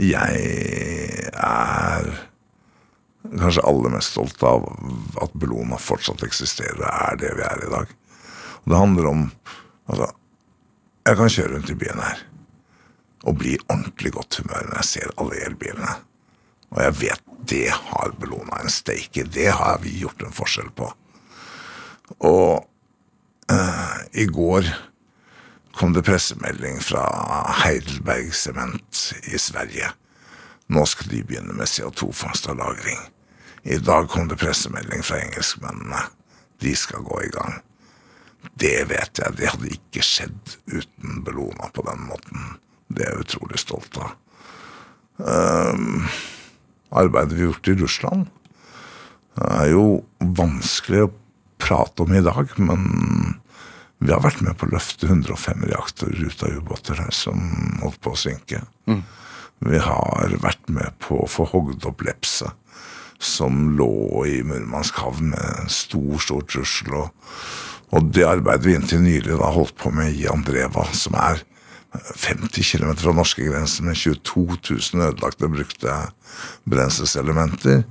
[0.00, 2.08] jeg er
[3.38, 4.64] kanskje aller mest stolt av
[5.22, 7.92] at Bellona fortsatt eksisterer og er det vi er i dag.
[8.62, 9.28] Og det handler om
[9.90, 10.06] Altså,
[11.04, 12.20] jeg kan kjøre rundt i byen her
[13.26, 15.94] og bli i ordentlig godt humør når jeg ser alle elbilene.
[16.70, 19.26] Og jeg vet det har Bellona en stake i.
[19.26, 20.86] Det har vi gjort en forskjell på.
[22.22, 22.62] Og
[24.12, 24.70] i går
[25.76, 27.02] kom det pressemelding fra
[27.62, 28.91] Heidelberg Sement
[29.32, 29.90] i Sverige.
[30.72, 33.00] Nå skal de begynne med CO2-fangst og -lagring.
[33.62, 36.00] I dag kom det pressemelding fra engelskmennene.
[36.62, 37.60] De skal gå i gang.
[38.58, 42.56] Det vet jeg, det hadde ikke skjedd uten Bellona på den måten.
[42.88, 44.14] Det er jeg utrolig stolt av.
[45.22, 46.08] Um,
[46.90, 48.26] arbeidet vi har gjort i Russland,
[49.36, 49.84] er jo
[50.18, 51.12] vanskelig å
[51.62, 52.82] prate om i dag, men
[54.02, 57.42] vi har vært med på å løfte 105 reaktorer ut av ubåter her som
[57.82, 58.62] holdt på å synke.
[58.90, 59.02] Mm.
[59.62, 62.50] Vi har vært med på å få hogd opp Lepse,
[63.22, 66.96] som lå i Murmansk havn med en stor, stor trussel.
[66.98, 67.36] Og,
[67.92, 71.44] og, det arbeidet vi inntil nylig da holdt på med i Andreva, som er
[71.92, 75.98] 50 km fra norskegrensen med 22 000 ødelagte brukte
[76.66, 77.84] brenselselementer.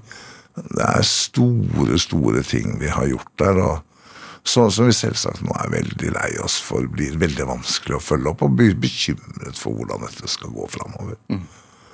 [0.58, 3.62] Det er store, store ting vi har gjort der.
[3.64, 3.91] og
[4.42, 8.32] Sånn som vi selvsagt nå er veldig lei oss for blir veldig vanskelig å følge
[8.32, 11.20] opp, og blir bekymret for hvordan dette skal gå framover.
[11.30, 11.44] Mm.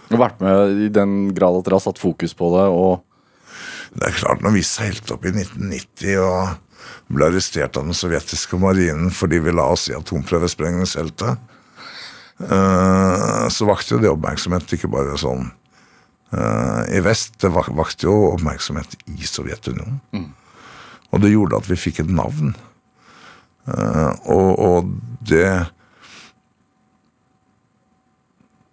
[0.07, 3.03] Og vært med i den grad at dere har satt fokus på det, og
[3.97, 6.57] Det er klart, når vi seilte opp i 1990 og
[7.07, 11.39] ble arrestert av den sovjetiske marinen fordi vi la oss i atomprøvesprengningsfeltet,
[12.43, 15.47] uh, så vakte jo det oppmerksomhet ikke bare sånn
[16.35, 20.01] uh, i vest, det vakte jo oppmerksomhet i Sovjetunionen.
[20.11, 20.27] Mm.
[21.11, 22.53] Og det gjorde at vi fikk et navn.
[23.67, 24.93] Uh, og, og,
[25.27, 25.49] det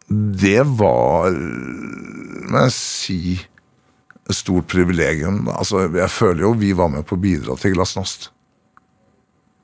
[0.06, 3.18] Det var, må jeg si,
[4.28, 5.48] et stort privilegium.
[5.50, 8.28] Altså, jeg føler jo vi var med på å bidra til Glasnost.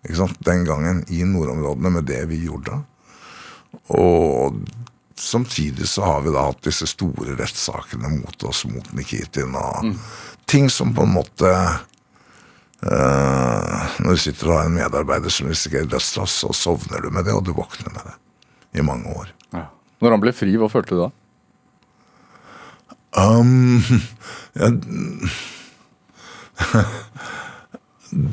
[0.04, 0.40] Ikke sant?
[0.44, 2.80] Den gangen i nordområdene med det vi gjorde.
[3.94, 4.62] Og
[5.20, 9.96] samtidig så har vi da hatt disse store rettssakene mot oss, mot Nikitin, og mm.
[10.48, 11.52] ting som på en måte
[12.80, 17.26] Uh, når du sitter og har en medarbeider som risikerer dødsstraff, så sovner du med
[17.28, 18.14] det, og du våkner med det
[18.80, 19.32] i mange år.
[19.52, 19.66] Ja.
[20.00, 21.10] Når han ble fri, hva følte du da?
[23.20, 23.82] Um,
[24.60, 24.70] ja,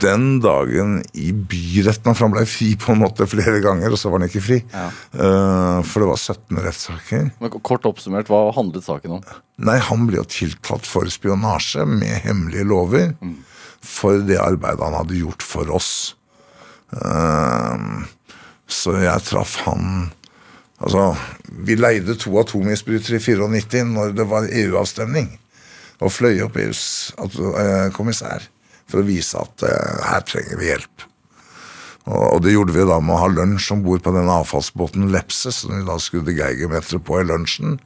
[0.08, 4.12] den dagen i byretten For han ble fri på en måte flere ganger, og så
[4.14, 4.62] var han ikke fri.
[4.72, 4.88] Ja.
[5.12, 7.28] Uh, for det var 17 rettssaker.
[7.42, 9.28] Men Kort oppsummert, hva handlet saken om?
[9.68, 13.12] Nei, Han ble jo tiltalt for spionasje med hemmelige lover.
[13.20, 13.44] Mm
[13.88, 15.92] for det arbeidet han hadde gjort for oss.
[16.96, 18.06] Ehm,
[18.68, 20.14] så jeg traff han
[20.78, 21.16] Altså,
[21.66, 25.32] vi leide to atomisbrytere i 94 når det var EU-avstemning.
[26.06, 26.84] Og fløy opp EUs
[27.18, 28.46] eh, kommissær
[28.86, 31.08] for å vise at uh, her trenger vi hjelp.
[32.08, 35.52] Og, det gjorde vi da med å ha lunsj om bord på den avfallsbåten Lepse,
[35.52, 37.82] som vi da skudde geigermeteret på i lunsjen.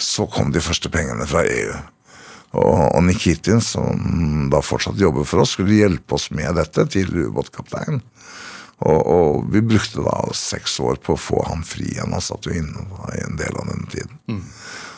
[0.00, 1.74] Så kom de første pengene fra EU.
[2.54, 8.00] Og, Nikitin, som da fortsatt jobber for oss, skulle hjelpe oss med dette til ubåtkaptein.
[8.84, 12.14] Og, og, vi brukte da seks år på å få han fri igjen.
[12.14, 14.18] Han satt jo inne i en del av den tiden.
[14.30, 14.42] Mm.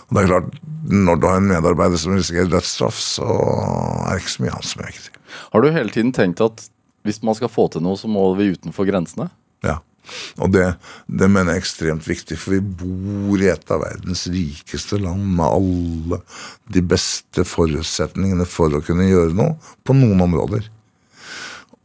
[0.06, 4.22] Og det er klart, Når du har en medarbeider som risikerer dødsstraff, så er det
[4.22, 5.14] ikke så mye annet som er viktig.
[5.52, 6.68] Har du hele tiden tenkt at
[7.06, 9.28] hvis man skal få til noe, så må vi utenfor grensene?
[9.66, 9.80] Ja.
[10.38, 10.64] Og det,
[11.06, 15.24] det, mener jeg er ekstremt viktig, for vi bor i et av verdens rikeste land
[15.38, 16.20] med alle
[16.72, 20.70] de beste forutsetningene for å kunne gjøre noe på noen områder.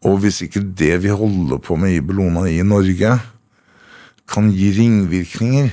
[0.08, 3.18] Og hvis ikke det vi holder på med i Bellona i Norge,
[4.32, 5.70] kan gi ringvirkninger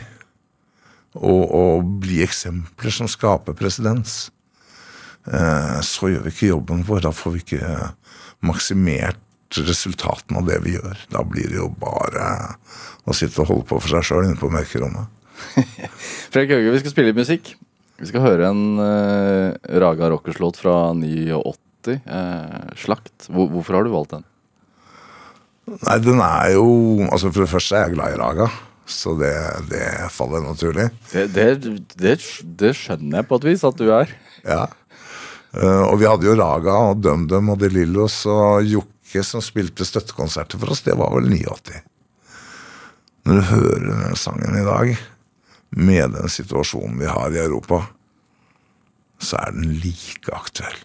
[1.18, 4.28] og, og bli eksempler som skaper presedens,
[5.30, 7.06] eh, så gjør vi ikke jobben vår.
[7.06, 7.72] Da får vi ikke
[8.44, 9.22] maksimert
[9.56, 11.06] resultatene av det vi gjør.
[11.12, 12.26] Da blir det jo bare
[13.08, 15.08] å sitte og holde på for seg sjøl inne på mørkerommet.
[16.32, 17.54] Fredrik Hauge, vi skal spille litt musikk.
[17.98, 21.98] Vi skal høre en uh, Raga Rockers-låt fra 89.
[22.06, 23.26] Uh, Slakt.
[23.26, 24.26] Hvor, hvorfor har du valgt den?
[25.68, 26.68] Nei, den er jo
[27.10, 28.48] Altså, for det første er jeg glad i Raga.
[28.88, 29.34] Så det,
[29.68, 29.84] det
[30.14, 30.88] faller naturlig.
[31.10, 31.48] Det, det,
[31.98, 32.14] det,
[32.60, 34.14] det, skjønner jeg på et vis at du er.
[34.46, 34.62] Ja.
[35.56, 39.40] Uh, og vi hadde jo Raga og DumDum og De Lillos og Jokke Brekke som
[39.40, 41.78] spilte støttekonserter for oss, det var vel 89.
[43.24, 44.98] Når du hører denne sangen i dag,
[45.70, 47.86] med den situasjonen vi har i Europa,
[49.18, 50.84] så er den like aktuell.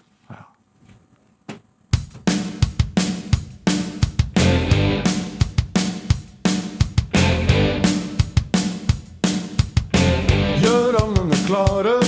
[11.43, 11.99] Klare,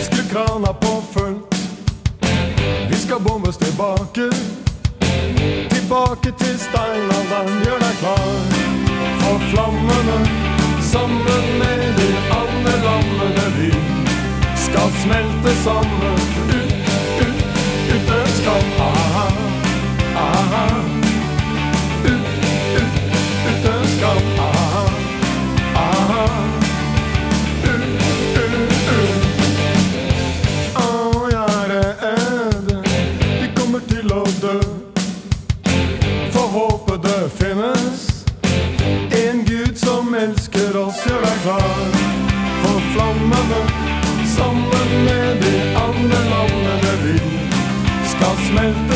[0.00, 1.56] skru krana på fullt.
[2.90, 4.30] Vi skal bombes tilbake
[5.74, 8.26] tilbake til steinalderen, gjør deg klar
[9.22, 10.18] for flammene.
[10.92, 13.70] Sammen med de andre lammene vi
[14.66, 16.43] skal smelte sammen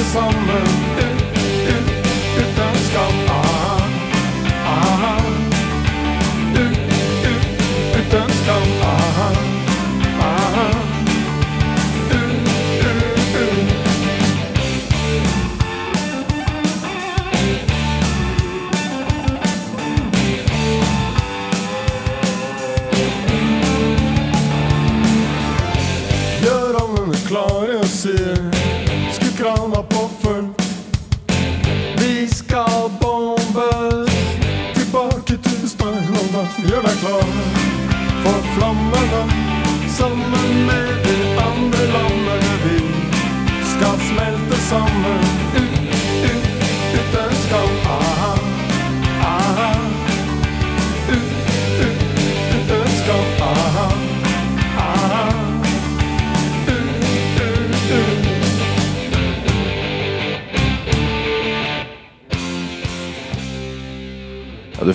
[0.09, 0.88] smelte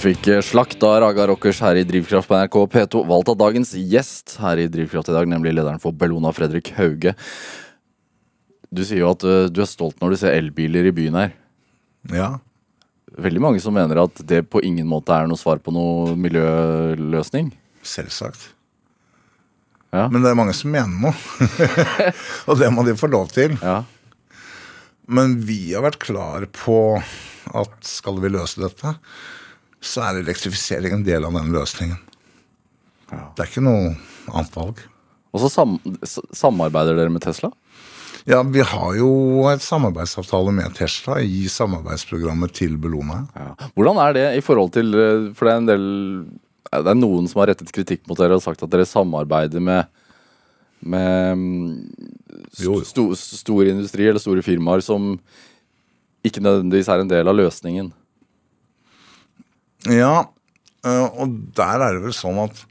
[0.04, 3.04] fikk eh, slakt av Raga Rockers her i Drivkraft på NRK P2.
[3.08, 7.14] Valgt av dagens gjest her i Drivkraft i dag, nemlig lederen for Bellona, Fredrik Hauge.
[8.74, 11.32] Du sier jo at eh, du er stolt når du ser elbiler i byen her.
[12.12, 12.30] Ja.
[13.14, 17.54] Veldig mange som mener at det på ingen måte er noe svar på noe miljøløsning.
[17.86, 18.50] Selvsagt.
[19.94, 20.08] Ja.
[20.10, 21.14] Men det er mange som mener noe.
[22.50, 23.56] og det må de få lov til.
[23.62, 23.84] Ja.
[25.08, 26.98] Men vi har vært klar på
[27.54, 28.98] at skal vi løse dette,
[29.84, 32.00] så er elektrifisering en del av den løsningen.
[33.12, 33.92] Det er ikke noe
[34.32, 34.80] annet valg.
[35.34, 35.76] Og så sam
[36.34, 37.50] samarbeider dere med Tesla?
[38.30, 39.10] Ja, vi har jo
[39.52, 43.26] et samarbeidsavtale med Tesla i samarbeidsprogrammet til Bellona.
[43.36, 43.50] Ja.
[43.76, 45.84] Hvordan er det i forhold til eh, For det er en del
[46.72, 49.90] Det er noen som har rettet kritikk mot dere og sagt at dere samarbeider med
[50.84, 51.68] med mm,
[52.52, 52.84] st- Jo, jo.
[52.88, 55.14] sto, stor industri eller store firmaer som
[56.28, 57.92] ikke nødvendigvis er en del av løsningen.
[59.92, 60.28] Ja,
[60.88, 62.64] øh, og der er det vel sånn at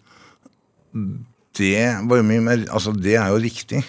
[1.59, 3.83] det var jo mye mer Altså, det er jo riktig.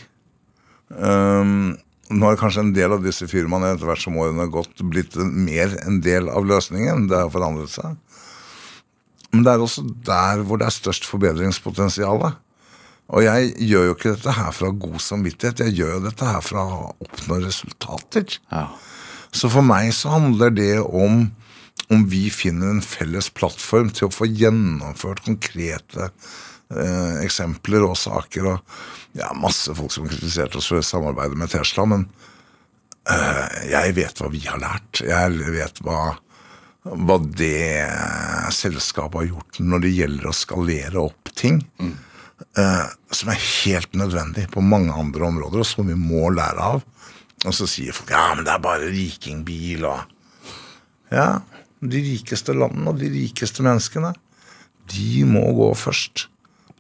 [0.90, 1.74] Um,
[2.14, 5.16] nå har kanskje en del av disse firmaene etter hvert som årene har gått, blitt
[5.18, 7.08] mer en del av løsningen.
[7.10, 7.96] Det har forandret seg.
[9.34, 12.28] Men det er også der hvor det er størst forbedringspotensial.
[13.14, 16.44] Og jeg gjør jo ikke dette her ha god samvittighet, jeg gjør jo dette her
[16.46, 18.38] for å oppnå resultater.
[18.52, 18.68] Ja.
[19.34, 21.26] Så for meg så handler det om
[21.94, 28.50] om vi finner en felles plattform til å få gjennomført konkrete eh, eksempler og saker.
[28.54, 32.08] Og ja, masse folk som kritiserte oss for samarbeidet med Tesla, men
[33.10, 35.04] eh, jeg vet hva vi har lært.
[35.04, 36.00] Jeg vet hva,
[36.88, 37.84] hva det
[38.56, 41.62] selskapet har gjort når det gjelder å skalere opp ting.
[42.58, 46.84] eh, som er helt nødvendig på mange andre områder, og som vi må lære av.
[47.44, 50.10] Og så sier folk ja, men det er bare rikingbil og
[51.14, 51.44] Ja,
[51.92, 54.14] de rikeste landene og de rikeste menneskene,
[54.94, 56.28] de må gå først.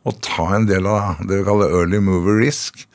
[0.03, 2.85] Og ta en del av det vi kaller early mover risk.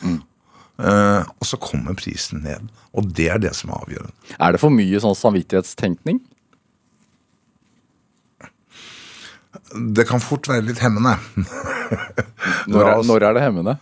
[0.79, 2.69] Eh, og så kommer prisen ned.
[2.95, 4.35] Og det er det som er avgjørende.
[4.39, 6.21] Er det for mye sånn samvittighetstenkning?
[9.97, 11.17] Det kan fort være litt hemmende.
[12.69, 13.75] Når er, når er det hemmende?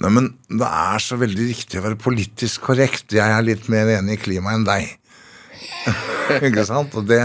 [0.00, 3.10] Nei, men det er så veldig riktig å være politisk korrekt.
[3.16, 4.92] Jeg er litt mer enig i klima enn deg.
[6.46, 6.94] Ikke sant?
[6.98, 7.22] Og det,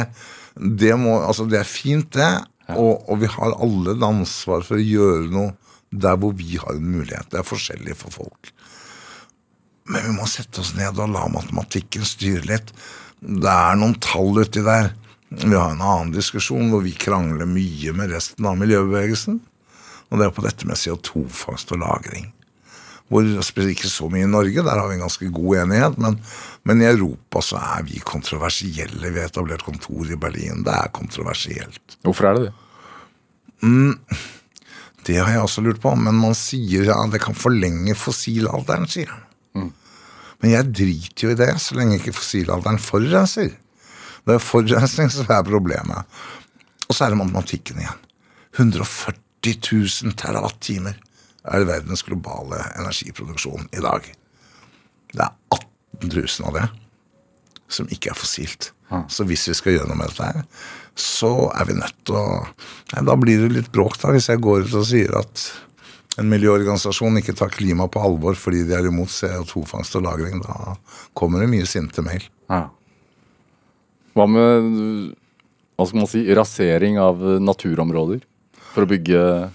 [0.55, 2.31] det, må, altså det er fint, det.
[2.73, 5.53] Og, og vi har alle et ansvar for å gjøre noe
[5.95, 7.29] der hvor vi har en mulighet.
[7.31, 8.51] Det er forskjellig for folk.
[9.91, 12.71] Men vi må sette oss ned og la matematikken styre litt.
[13.21, 14.91] Det er noen tall uti der.
[15.29, 19.39] Vi har en annen diskusjon hvor vi krangler mye med resten av miljøbevegelsen.
[20.09, 22.31] Og det er på dette med CO2-fangst og -lagring.
[23.09, 25.97] Hvor ikke så mye i Norge, der har vi en ganske god enighet.
[26.01, 26.17] Men,
[26.65, 29.11] men i Europa så er vi kontroversielle.
[29.13, 30.63] Vi har etablert kontor i Berlin.
[30.65, 31.99] Det er kontroversielt.
[32.01, 32.53] Hvorfor er det det?
[35.05, 39.11] Det har jeg også lurt på, men man sier ja, det kan forlenge fossilalderen, sier
[39.13, 39.69] han.
[40.41, 43.53] Men jeg driter jo i det, så lenge ikke fossilalderen forurenser.
[44.25, 46.17] Det er forurensning som er problemet.
[46.89, 48.01] Og så er det matematikken igjen.
[48.57, 50.97] 140 000 terawattimer
[51.45, 54.07] er verdens globale energiproduksjon i dag.
[55.13, 56.65] Det er 18 000 av det
[57.71, 58.71] som ikke er fossilt.
[59.09, 60.43] Så hvis vi skal gjøre noe med dette her,
[60.95, 62.25] så er vi nødt til å
[62.93, 65.45] Nei, Da blir det litt bråk, da, hvis jeg går ut og sier at
[66.21, 70.39] en miljøorganisasjon ikke tar klima på alvor fordi de er imot CO2-fangst og -lagring.
[70.45, 70.77] Da
[71.13, 72.23] kommer det mye sinte mail.
[72.49, 72.69] Ja.
[74.15, 75.15] Hva med
[75.75, 78.21] hva skal man si, rasering av naturområder
[78.71, 79.51] for å bygge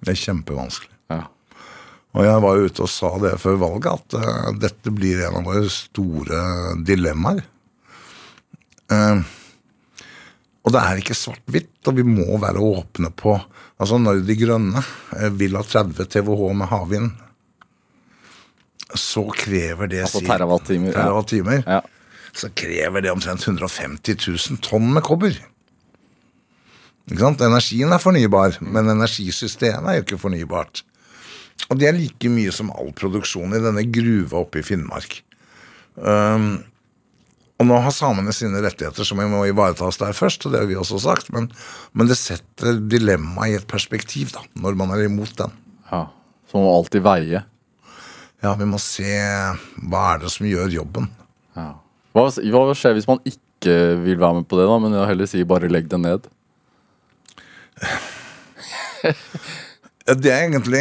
[0.00, 0.89] Det er kjempevanskelig.
[2.10, 5.40] Og jeg var jo ute og sa det før valget, at eh, dette blir en
[5.40, 6.40] av våre store
[6.86, 7.44] dilemmaer.
[8.90, 9.22] Uh,
[10.66, 13.36] og det er ikke svart-hvitt, og vi må være åpne på
[13.80, 14.82] Altså, når De Grønne
[15.16, 17.06] eh, vil ha 30 TWh med havvind,
[18.92, 21.78] så krever det Altså terawattimer, terawattimer, Ja.
[22.36, 24.18] så krever det omtrent 150
[24.50, 25.38] 000 tonn med kobber.
[27.08, 27.40] Ikke sant?
[27.40, 30.82] Energien er fornybar, men energisystemet er jo ikke fornybart.
[31.68, 35.20] Og det er like mye som all produksjon i denne gruva oppe i Finnmark.
[36.00, 36.62] Um,
[37.60, 40.78] og nå har samene sine rettigheter som må ivaretas der først, og det har vi
[40.80, 41.50] også sagt, men,
[41.92, 45.52] men det setter dilemmaet i et perspektiv, da, når man er imot den.
[45.92, 46.06] ja.
[46.50, 47.44] Så må alltid veie.
[48.42, 49.06] Ja, vi må se
[49.86, 51.06] hva er det som gjør jobben.
[51.54, 51.76] Ja.
[52.16, 55.46] Hva, hva skjer hvis man ikke vil være med på det, da, men heller sier
[55.46, 56.26] bare legg det ned?
[60.10, 60.80] Det er egentlig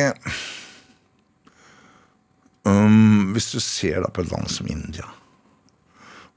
[2.68, 5.08] um, Hvis du ser da på et land som India,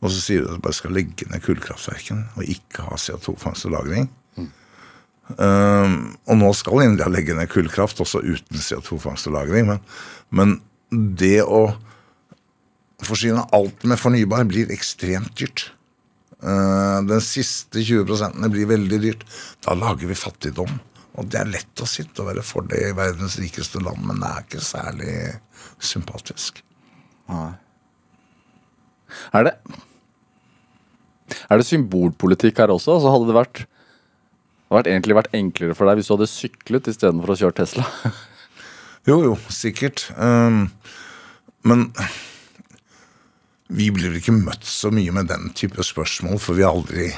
[0.03, 3.69] og så sier du at du bare skal legge ned kullkraftverkene og ikke ha CO2-fangst
[3.69, 4.09] og -lagring
[5.39, 9.79] um, Og nå skal India legge ned kullkraft også uten CO2-fangst og -lagring, men,
[10.31, 10.59] men
[11.23, 11.69] det å
[13.03, 15.71] forsyne alt med fornybar blir ekstremt dyrt.
[16.43, 19.25] Uh, den siste 20 blir veldig dyrt.
[19.65, 20.81] Da lager vi fattigdom.
[21.21, 24.23] Og det er lett å sitte og være for det i verdens rikeste land, men
[24.23, 25.17] det er ikke særlig
[25.87, 26.63] sympatisk.
[27.31, 27.53] Nei.
[29.37, 29.55] Er det
[31.51, 32.97] Er det symbolpolitikk her også?
[32.97, 33.65] Altså hadde det vært
[34.73, 37.89] vært egentlig vært enklere for deg hvis du hadde syklet istedenfor å kjøre Tesla?
[39.03, 40.05] Jo, jo, sikkert.
[40.15, 40.69] Um,
[41.67, 41.89] men
[43.67, 47.09] vi blir ikke møtt så mye med den type spørsmål, for vi har aldri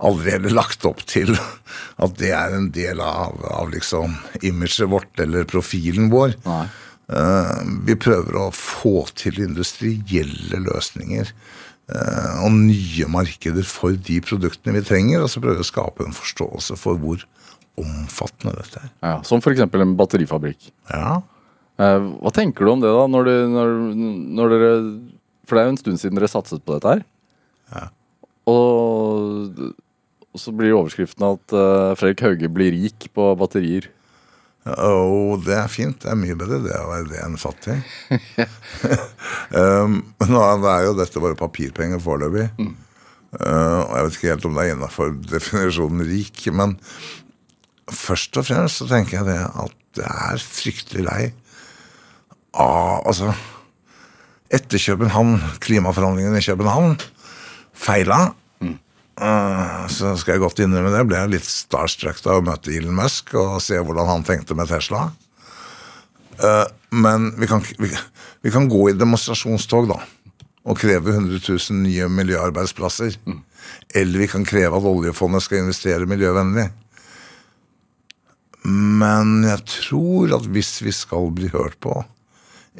[0.00, 5.20] aldri heller lagt opp til at det er en del av, av liksom imaget vårt
[5.20, 6.38] eller profilen vår.
[6.46, 6.64] Nei.
[7.10, 7.56] Eh,
[7.88, 14.86] vi prøver å få til industrielle løsninger eh, og nye markeder for de produktene vi
[14.86, 17.26] trenger, og så prøver vi å skape en forståelse for hvor
[17.80, 18.94] omfattende dette er.
[19.02, 19.64] Ja, som f.eks.
[19.66, 20.70] en batterifabrikk.
[20.92, 21.20] Ja,
[21.80, 23.06] Eh, hva tenker du om det, da?
[23.08, 23.70] Når, du, når,
[24.36, 24.72] når dere
[25.48, 27.04] For det er jo en stund siden dere satset på dette her.
[27.72, 27.84] Ja.
[28.50, 29.62] Og,
[30.28, 31.54] og så blir overskriften at
[31.96, 33.88] Fredrik Hauge blir rik på batterier.
[34.68, 35.96] Og det er fint.
[36.02, 37.78] Det er mye bedre det å være det enn fattig.
[39.56, 42.50] um, nå er jo dette bare papirpenger foreløpig.
[43.30, 46.76] Uh, og jeg vet ikke helt om det er innafor definisjonen rik, men
[47.90, 51.22] først og fremst så tenker jeg det at det er fryktelig lei
[52.54, 53.32] av Altså,
[54.50, 56.98] etter København, klimaforhandlingene i København
[57.80, 58.34] feila.
[59.18, 61.02] Uh, så skal jeg godt innrømme det.
[61.08, 64.70] Ble jeg litt starstruck da å møte Elon Musk og se hvordan han tenkte med
[64.70, 65.08] Tesla.
[66.40, 67.90] Uh, men vi kan, vi,
[68.44, 70.00] vi kan gå i demonstrasjonstog, da.
[70.70, 73.16] Og kreve 100 000 nye miljøarbeidsplasser.
[73.96, 76.68] Eller vi kan kreve at oljefondet skal investere miljøvennlig.
[78.70, 81.94] Men jeg tror at hvis vi skal bli hørt på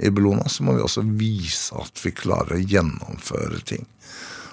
[0.01, 3.87] i Bellona, så må vi også vise at vi klarer å gjennomføre ting.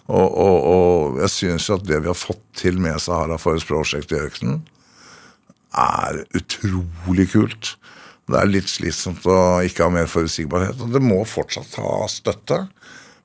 [0.07, 4.13] Og, og, og jeg syns at det vi har fått til med Sahara Forest Project
[4.15, 4.61] i ørkenen,
[5.77, 7.73] er utrolig kult.
[8.27, 12.63] Det er litt slitsomt å ikke ha mer forutsigbarhet, og det må fortsatt ha støtte.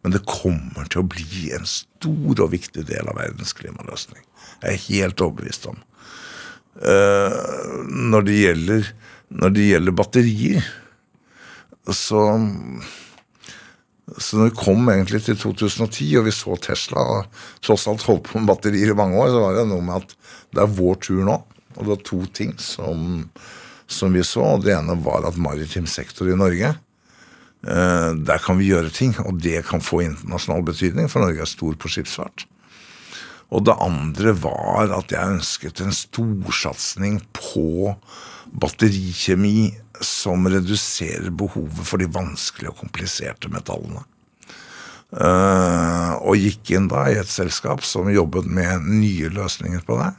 [0.03, 4.23] Men det kommer til å bli en stor og viktig del av verdens klimaløsning.
[4.63, 5.79] Jeg er helt overbevist om.
[6.83, 8.89] Uh, når, det gjelder,
[9.43, 10.71] når det gjelder batterier,
[11.87, 12.25] så
[14.19, 18.27] så når vi kom egentlig til 2010, og vi så Tesla og tross alt holdt
[18.29, 20.15] på med batterier i mange år, så var det noe med at
[20.53, 21.37] det er vår tur nå.
[21.73, 23.29] Og det var to ting som,
[23.89, 24.45] som vi så.
[24.57, 29.15] og Det ene var at maritim sektor i Norge eh, Der kan vi gjøre ting,
[29.25, 32.47] og det kan få internasjonal betydning, for Norge er stor på skipsfart.
[33.53, 37.95] Og det andre var at jeg ønsket en storsatsing på
[38.53, 39.73] batterikjemi
[40.03, 44.05] som reduserer behovet for de vanskelige og kompliserte metallene.
[45.13, 50.13] Eh, og gikk inn da i et selskap som jobbet med nye løsninger på det.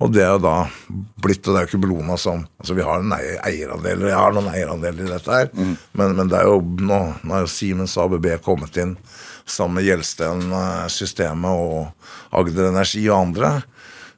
[0.00, 0.54] Og det er da
[1.20, 4.32] blitt, og det er jo ikke Bellona som altså Vi har en eierandel, jeg har
[4.32, 5.50] noen eierandeler i dette her,
[5.92, 8.94] men, men det er jo nå, nå er jo Siemens og ABB kommet inn
[9.44, 13.52] sammen med Gjelsten-systemet og Agder Energi og andre,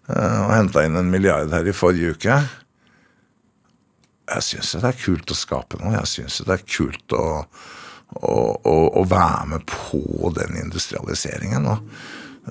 [0.06, 2.38] eh, og henta inn en milliard her i forrige uke.
[4.36, 5.94] Jeg syns det er kult å skape noe.
[5.98, 7.26] Jeg syns det er kult å,
[8.18, 11.68] å, å, å være med på den industrialiseringen.
[11.68, 11.78] Og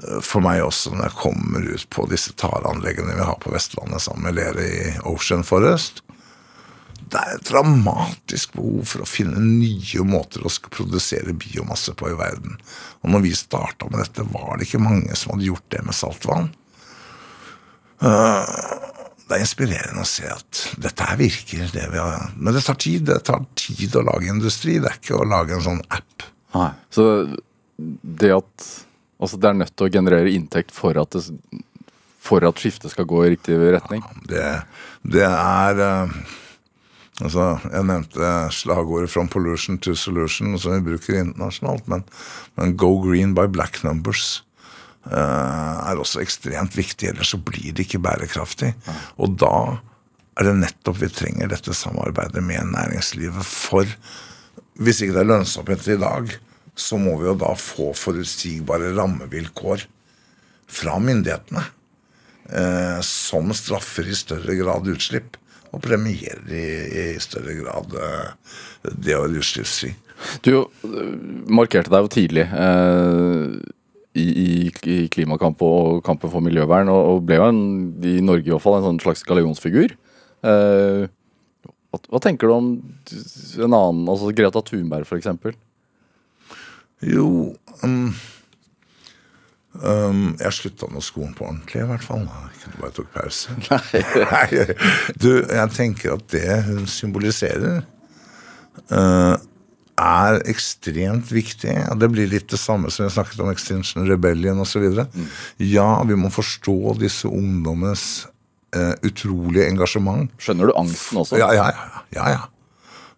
[0.03, 4.05] eh, for meg også, når jeg kommer ut på disse tareanleggene vi har på Vestlandet
[4.05, 6.03] sammen med Lere i Ocean Forest,
[7.11, 12.15] det er et dramatisk behov for å finne nye måter å produsere biomasse på i
[12.15, 12.55] verden.
[13.03, 15.97] Og når vi starta med dette, var det ikke mange som hadde gjort det med
[15.97, 16.51] saltvann.
[18.01, 18.90] Eh,
[19.31, 21.63] Det er inspirerende å se at dette her virker.
[21.71, 22.33] Det vi har.
[22.35, 23.05] Men det tar tid.
[23.07, 24.75] Det tar tid å lage industri.
[24.83, 26.25] Det er ikke å lage en sånn app.
[26.57, 26.71] Nei.
[26.91, 27.05] Så
[27.79, 28.71] det at
[29.21, 31.59] Altså, det er nødt til å generere inntekt for at, det,
[32.17, 34.01] for at skiftet skal gå i riktig retning.
[34.25, 34.45] Det,
[35.05, 36.15] det er eh,
[37.21, 42.03] Altså, jeg nevnte slagordet 'from pollution to solution', som vi bruker internasjonalt, men,
[42.57, 44.41] men 'go green by black numbers'
[45.09, 48.73] er også ekstremt viktig, ellers så blir det ikke bærekraftig.
[49.17, 49.79] Og da
[50.37, 53.45] er det nettopp vi trenger dette samarbeidet med næringslivet.
[53.45, 53.89] For
[54.81, 56.31] hvis ikke det er lønnsomhet i dag,
[56.75, 59.85] så må vi jo da få forutsigbare rammevilkår
[60.71, 61.63] fra myndighetene
[62.55, 65.37] eh, som straffer i større grad utslipp,
[65.71, 66.69] og premierer i,
[67.15, 68.55] i større grad eh,
[68.91, 69.93] det å være utslippsfri.
[70.45, 70.67] Du
[71.51, 73.59] markerte deg jo tidlig eh,
[74.17, 74.27] i,
[74.67, 77.61] i, klimakamp og kampen for miljøvern, og, og ble jo en,
[78.03, 79.95] i Norge i hvert fall en sånn slags gallionsfigur.
[80.41, 81.05] Eh,
[81.91, 85.55] hva, hva tenker du om en annen, altså Greta Thunberg eksempel?
[87.01, 87.25] Jo
[87.81, 88.11] um,
[89.81, 92.27] um, Jeg slutta nå skolen på ordentlig, i hvert fall.
[92.51, 93.55] Ikke bare tok pause.
[94.27, 94.67] Nei.
[95.17, 97.81] Du, jeg tenker at det hun symboliserer,
[98.91, 99.35] uh,
[100.01, 101.75] er ekstremt viktig.
[102.01, 104.87] Det blir litt det samme som vi snakket om Extinction Rebellion osv.
[105.01, 105.27] Mm.
[105.71, 108.25] Ja, vi må forstå disse ungdommenes
[108.75, 110.31] uh, utrolige engasjement.
[110.41, 111.39] Skjønner du angsten også?
[111.41, 112.03] Ja, ja, ja.
[112.17, 112.41] ja, ja.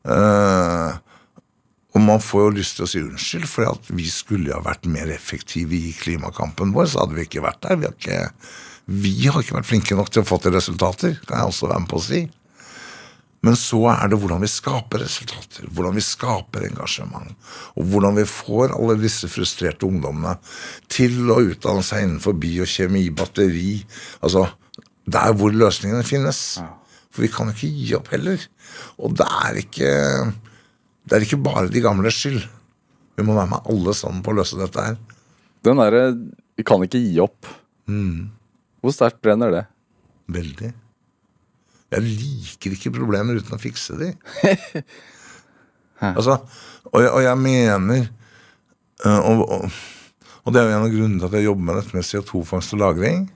[0.03, 0.95] Eh,
[1.93, 4.87] og man får jo lyst til å si unnskyld, for at vi skulle ha vært
[4.89, 7.77] mer effektive i klimakampen vår, så hadde vi ikke vært der.
[7.77, 8.21] Vi har ikke,
[9.03, 11.85] vi har ikke vært flinke nok til å få til resultater, kan jeg også være
[11.85, 12.23] med på å si.
[13.43, 17.33] Men så er det hvordan vi skaper resultater, hvordan vi skaper engasjement.
[17.75, 20.37] Og hvordan vi får alle disse frustrerte ungdommene
[20.91, 23.81] til å utdanne seg innenfor biokjemi, batteri
[24.23, 24.45] Altså
[25.03, 26.39] der hvor løsningene finnes.
[27.11, 28.45] For vi kan jo ikke gi opp heller.
[29.03, 29.89] Og det er ikke
[31.03, 32.45] Det er ikke bare de gamles skyld.
[33.17, 34.95] Vi må være med alle sammen på å løse dette her.
[35.63, 36.13] Den derre
[36.55, 37.49] Vi kan ikke gi opp.
[38.79, 39.65] Hvor sterkt brenner det?
[40.31, 40.71] Veldig.
[41.93, 44.11] Jeg liker ikke problemer uten å fikse de.
[46.13, 46.39] altså,
[46.89, 48.07] og, jeg, og jeg mener
[49.05, 49.77] øh, og, og,
[50.43, 52.75] og det er jo en av grunnene til at jeg jobber med dette med CO2-fangst
[52.75, 53.27] og -lagring.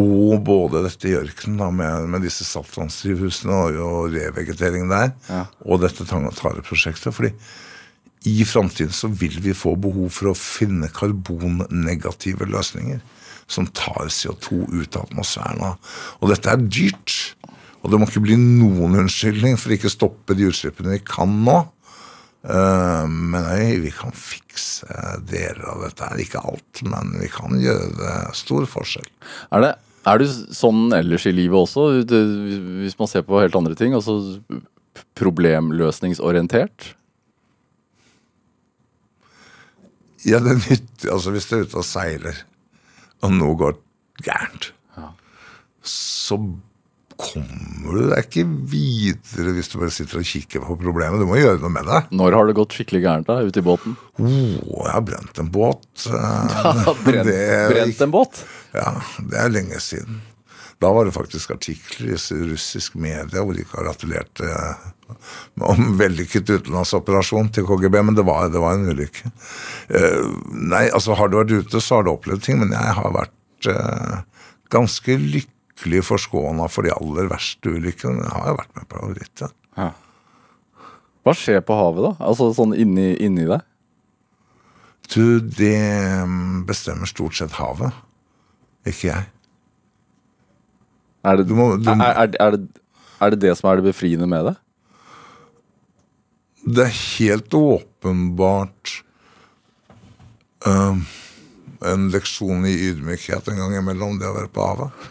[0.00, 5.42] Og både dette i ørkenen da, med, med disse saltvannsdrivhusene og, og revegeteringen der, Ja.
[5.68, 7.12] og dette tang- og tareprosjektet.
[7.14, 7.34] fordi
[8.24, 13.00] i framtiden så vil vi få behov for å finne karbonnegative løsninger
[13.50, 15.76] som tar CO2 ut av atmosfæren.
[16.22, 17.16] Og dette er dyrt.
[17.82, 21.32] Og det må ikke bli noen unnskyldning for ikke å stoppe de utslippene vi kan
[21.46, 21.58] nå.
[22.42, 24.86] Eh, men nei, vi kan fikse
[25.26, 26.22] deler av dette her.
[26.22, 29.08] Ikke alt, men vi kan gjøre stor forskjell.
[29.50, 29.72] Er, det,
[30.10, 32.22] er det sånn ellers i livet også, det,
[32.84, 33.98] hvis man ser på helt andre ting?
[33.98, 34.38] Altså
[35.18, 36.92] problemløsningsorientert?
[40.22, 41.08] Ja, det er nyttig.
[41.10, 42.44] Altså, hvis du er ute og seiler,
[43.26, 43.78] og noe går
[44.22, 44.70] gærent,
[45.82, 46.38] så
[47.22, 51.20] kommer du deg ikke videre hvis du bare sitter og kikker på problemet.
[51.22, 52.00] Du må gjøre noe med det.
[52.18, 53.96] Når har det gått skikkelig gærent da, ute i båten?
[54.22, 55.88] Oh, jeg har brent en båt.
[56.08, 58.42] eh, brent, det brent en båt?
[58.76, 60.20] Ja, det er lenge siden.
[60.82, 64.88] Da var det faktisk artikler i russisk media hvor de gratulerte eh,
[65.62, 69.30] om vellykket utenlandsoperasjon til KGB, men det var, det var en ulykke.
[69.94, 70.22] Eh,
[70.72, 73.38] nei, altså har du vært ute, så har du opplevd ting, men jeg har vært
[74.72, 75.51] ganske lykkelig
[76.06, 78.22] forskåna for de aller verste ulykkene.
[78.22, 79.42] Jeg har jo vært med på litt.
[79.76, 79.88] Ja.
[81.22, 82.12] Hva skjer på havet da?
[82.28, 83.62] Altså sånn inni, inni deg?
[85.12, 85.74] Du, det
[86.26, 87.92] mm, bestemmer stort sett havet,
[88.88, 89.26] ikke jeg.
[91.26, 92.82] Er det, Du må- du er, er, er, det,
[93.20, 94.54] er det det som er det befriende med det?
[96.62, 99.02] Det er helt åpenbart
[100.66, 100.96] uh,
[101.92, 105.06] en leksjon i ydmykhet en gang imellom, det å være på havet.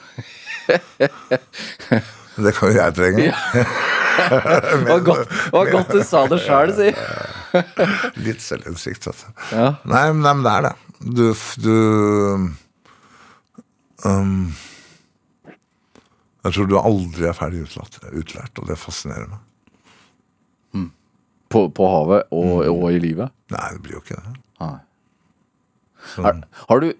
[2.46, 3.28] det kan jo jeg trenge.
[4.22, 6.90] Det var godt, var godt du sa det sjøl, si.
[8.26, 9.08] Litt selvinnsikt.
[9.10, 9.46] vet du.
[9.58, 9.68] Ja.
[9.90, 10.76] Nei, men- nei, men det er det.
[11.02, 11.24] Du,
[11.66, 11.76] du
[14.06, 14.36] um,
[16.46, 19.40] Jeg tror du aldri er ferdig utlært, utlært og det fascinerer meg.
[21.52, 23.28] På, på havet og, og i livet?
[23.52, 24.30] Nei, det blir jo ikke det.
[24.62, 24.78] Nei.
[26.24, 26.38] Er,
[26.70, 26.94] har, du,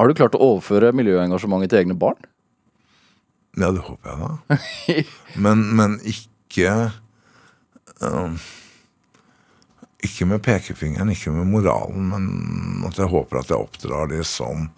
[0.00, 2.18] har du klart å overføre miljøengasjementet til egne barn?
[3.56, 5.00] Ja, det håper jeg da.
[5.44, 6.74] Men, men ikke
[8.04, 8.36] um,
[10.04, 14.68] Ikke med pekefingeren, ikke med moralen, men at jeg håper at jeg oppdrar de som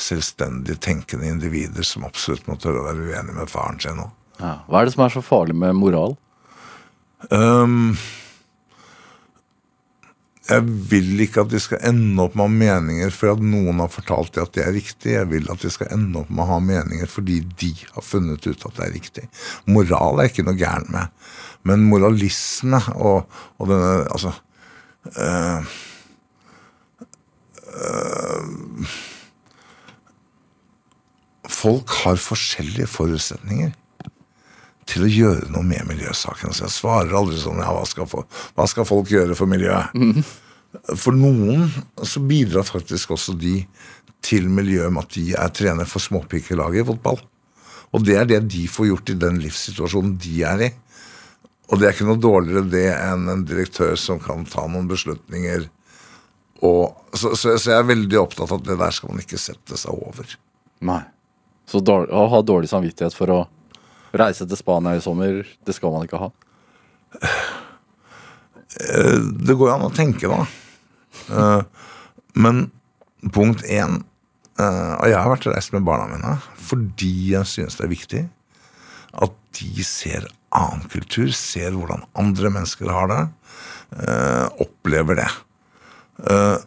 [0.00, 4.14] selvstendig tenkende individer som absolutt må tørre å være uenig med faren sin òg.
[4.40, 4.54] Ja.
[4.70, 6.16] Hva er det som er så farlig med moral?
[7.28, 7.98] Um,
[10.50, 13.82] jeg vil ikke at de skal ende opp med å ha meninger for at noen
[13.82, 15.12] har fortalt dem at det er riktig.
[15.14, 18.48] Jeg vil at de skal ende opp med å ha meninger fordi de har funnet
[18.48, 19.28] ut at det er riktig.
[19.70, 21.12] Moral er ikke noe gæren med.
[21.68, 23.30] Men moralisme og,
[23.60, 24.32] og denne Altså
[25.20, 25.60] øh,
[27.76, 28.96] øh,
[31.50, 33.76] Folk har forskjellige forutsetninger
[34.90, 36.54] til å gjøre noe med miljøsaken.
[36.54, 39.94] Så jeg svarer aldri sånn ja, hva skal, folk, hva skal folk gjøre for miljøet?
[40.94, 41.66] For noen
[42.06, 43.64] så bidrar faktisk også de
[44.22, 47.18] til miljøet med at de er trener for småpikelaget i fotball.
[47.90, 50.70] Og det er det de får gjort i den livssituasjonen de er i.
[51.70, 55.68] Og det er ikke noe dårligere det enn en direktør som kan ta noen beslutninger.
[56.66, 59.40] Og, så, så, så jeg er veldig opptatt av at det der skal man ikke
[59.40, 60.36] sette seg over.
[60.86, 61.02] Nei.
[61.70, 63.40] Så dårlig, å ha dårlig samvittighet for å
[64.16, 66.30] reise til Spania i sommer, det skal man ikke ha?
[68.80, 70.46] Eh, Det går jo an å tenke, da.
[71.30, 71.62] Eh,
[72.34, 72.70] Men
[73.34, 74.04] punkt én
[74.58, 76.36] eh, Og jeg har vært reist med barna mine
[76.70, 78.20] fordi jeg synes det er viktig
[79.24, 83.18] at de ser annen kultur, ser hvordan andre mennesker har det,
[83.98, 85.26] eh, opplever det.
[86.30, 86.58] Eh,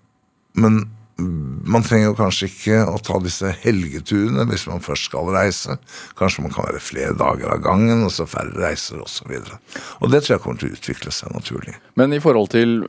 [0.60, 0.82] Men
[1.18, 5.78] man trenger kanskje ikke å ta disse helgeturene hvis man først skal reise.
[6.18, 9.32] Kanskje man kan være flere dager av gangen, og så færre reiser osv.
[9.38, 11.78] Det tror jeg kommer til å utvikle seg naturlig.
[12.00, 12.84] Men i forhold til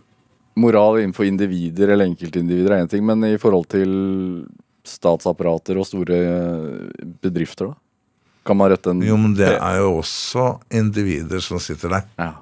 [0.61, 3.91] moral innenfor individer eller enkeltindivider er én ting, men i forhold til
[4.85, 6.21] statsapparater og store
[7.25, 7.81] bedrifter, da?
[8.45, 12.09] Kan man rette en Jo, men det er jo også individer som sitter der.
[12.21, 12.33] Ja.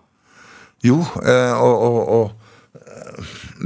[0.83, 2.42] Jo, eh, og, og, og eh,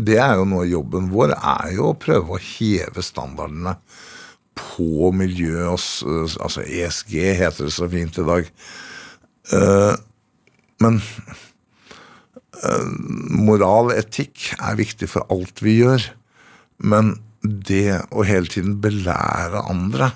[0.07, 3.77] det er jo noe av jobben vår, er jo å prøve å heve standardene
[4.57, 8.53] på miljø, altså ESG heter det så fint i dag.
[9.53, 9.95] Eh,
[10.83, 10.99] Men
[12.61, 12.89] eh,
[13.33, 16.05] moral, etikk, er viktig for alt vi gjør.
[16.77, 20.11] Men det å hele tiden belære andre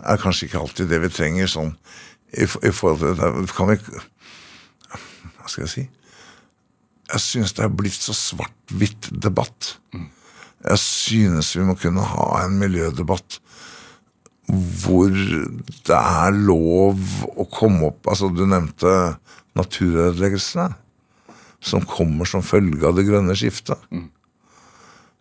[0.00, 1.74] er kanskje ikke alltid det vi trenger sånn
[2.32, 3.52] i, forhold til det.
[3.52, 5.84] Kan vi Hva skal jeg si?
[7.12, 9.76] Jeg synes det er blitt så svart-hvitt debatt.
[10.62, 13.40] Jeg synes vi må kunne ha en miljødebatt
[14.82, 16.98] hvor det er lov
[17.38, 18.90] å komme opp Altså, du nevnte
[19.56, 20.72] naturødeleggelsene
[21.62, 23.78] som kommer som følge av det grønne skiftet.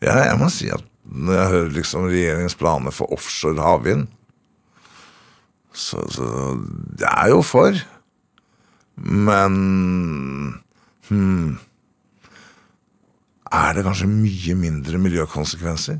[0.01, 4.07] Ja, jeg må si at når jeg hører liksom regjeringens planer for offshore havvind,
[5.71, 6.25] så, så
[6.97, 7.77] det er jo for.
[8.97, 9.59] Men
[11.09, 11.59] hmm,
[13.51, 15.99] er det kanskje mye mindre miljøkonsekvenser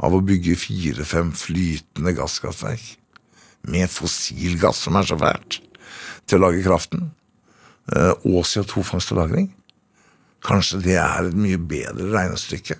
[0.00, 2.86] av å bygge fire-fem flytende gasskraftverk
[3.68, 5.58] med fossil gass, som er så fælt,
[6.24, 7.10] til å lage kraften,
[7.92, 9.50] eh, og CO2-fangst og -lagring?
[10.40, 12.78] Kanskje det er et mye bedre regnestykke.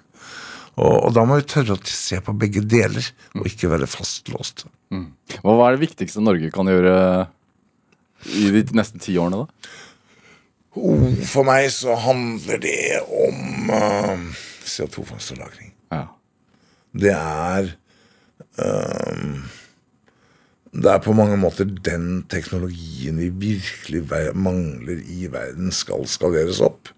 [0.80, 3.04] Og, og da må vi tørre å se på begge deler,
[3.36, 4.64] og ikke være fastlåst.
[4.90, 5.12] Mm.
[5.42, 7.28] hva er det viktigste Norge kan gjøre
[8.26, 9.70] i de neste ti årene, da?
[10.80, 14.22] Oh, For meg så handler det om uh,
[14.64, 15.72] CO2-fangst og -lagring.
[15.92, 16.04] Ja.
[16.96, 17.72] Det er
[18.58, 19.42] um,
[20.72, 26.88] Det er på mange måter den teknologien vi virkelig mangler i verden, skal skaleres opp.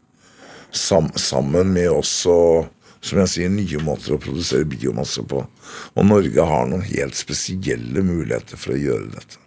[0.70, 2.66] Sam, sammen med også,
[3.00, 5.40] som jeg sier, nye måter å produsere biomasse på.
[5.96, 9.40] Og Norge har noen helt spesielle muligheter for å gjøre dette.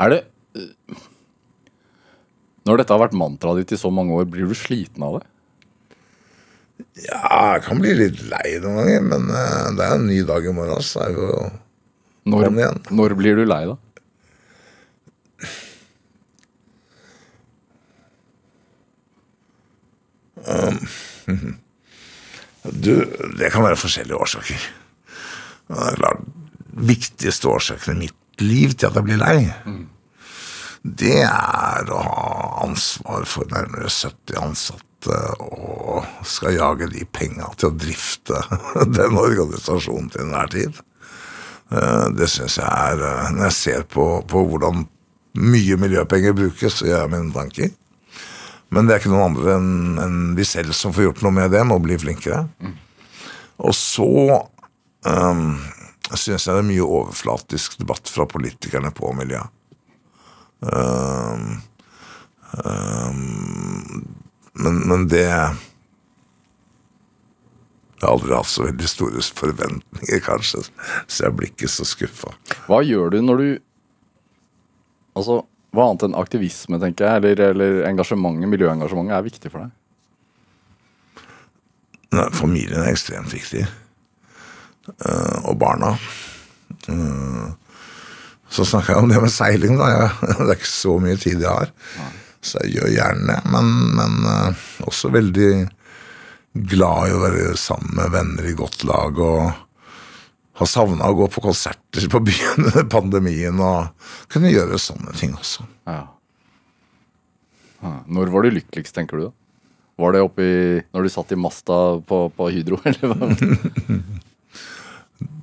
[0.00, 0.22] Er det
[0.56, 0.72] øh,
[2.66, 5.26] Når dette har vært mantraet ditt i så mange år, blir du sliten av det?
[7.06, 10.44] Ja, jeg kan bli litt lei noen ganger, men eh, det er en ny dag
[10.44, 11.26] i morgen, så er jo
[12.26, 12.50] Når,
[12.90, 13.76] når blir du lei, da?
[22.66, 22.92] Du,
[23.38, 24.62] det kan være forskjellige årsaker.
[25.70, 26.24] Det er klart,
[26.86, 29.38] viktigste årsaken i mitt liv til at jeg blir lei,
[30.86, 32.26] det er å ha
[32.66, 38.42] ansvar for nærmere 70 ansatte og skal jage de penga til å drifte
[38.98, 40.78] den organisasjonen til enhver tid.
[41.70, 44.86] Eh, Det syns jeg er eh, Når jeg ser på, på hvordan
[45.36, 47.72] mye miljøpenger brukes, så gjør jeg mine tanker.
[48.72, 51.52] Men det er ikke noen andre enn en vi selv som får gjort noe med
[51.52, 52.46] det, må bli flinkere.
[53.62, 54.08] Og så
[55.06, 55.44] um,
[56.08, 59.42] syns jeg det er mye overflatisk debatt fra politikerne på miljø.
[60.64, 61.58] Um,
[62.64, 64.06] Um,
[64.52, 65.54] men, men det Jeg
[68.02, 70.62] har aldri hatt så veldig store forventninger, kanskje,
[71.08, 72.32] så jeg blir ikke så skuffa.
[72.68, 73.48] Hva gjør du når du
[75.16, 75.38] Altså,
[75.72, 79.70] hva annet enn aktivisme, tenker jeg, eller, eller engasjementet, miljøengasjementet, er viktig for deg?
[82.12, 83.62] Nei, familien er ekstremt viktig.
[85.00, 85.94] Uh, og barna.
[86.92, 87.48] Eh,
[88.52, 89.90] så snakker jeg om det med seiling, da.
[89.92, 91.72] Jeg, det er ikke så mye tid jeg har.
[92.46, 93.38] Så jeg gjør gjerne det.
[93.52, 95.52] Men, men eh, også veldig
[96.70, 99.18] glad i å være sammen med venner i godt lag.
[99.18, 99.66] og
[100.56, 105.34] har savna å gå på konserter på byen under pandemien og kunne gjøre sånne ting
[105.36, 105.66] også.
[105.88, 106.04] Ja.
[107.82, 107.98] Ja.
[108.08, 109.34] Når var du lykkeligst, tenker du da?
[110.00, 110.46] Var det oppi
[110.92, 111.76] når du satt i masta
[112.08, 113.28] på, på Hydro, eller hva?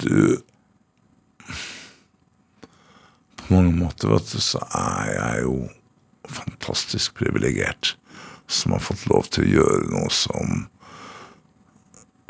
[0.01, 0.41] Du
[3.43, 5.57] På mange måter, vet du, så er jeg jo
[6.29, 7.95] fantastisk privilegert
[8.47, 10.63] som har fått lov til å gjøre noe som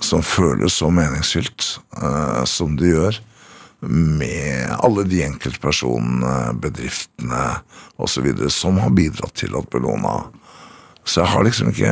[0.04, 3.20] som føles så meningsfylt uh, som det gjør.
[3.84, 7.44] Med alle de enkeltpersonene, bedriftene
[8.00, 8.30] osv.
[8.52, 10.22] som har bidratt til at Bellona
[11.04, 11.92] Så jeg har liksom ikke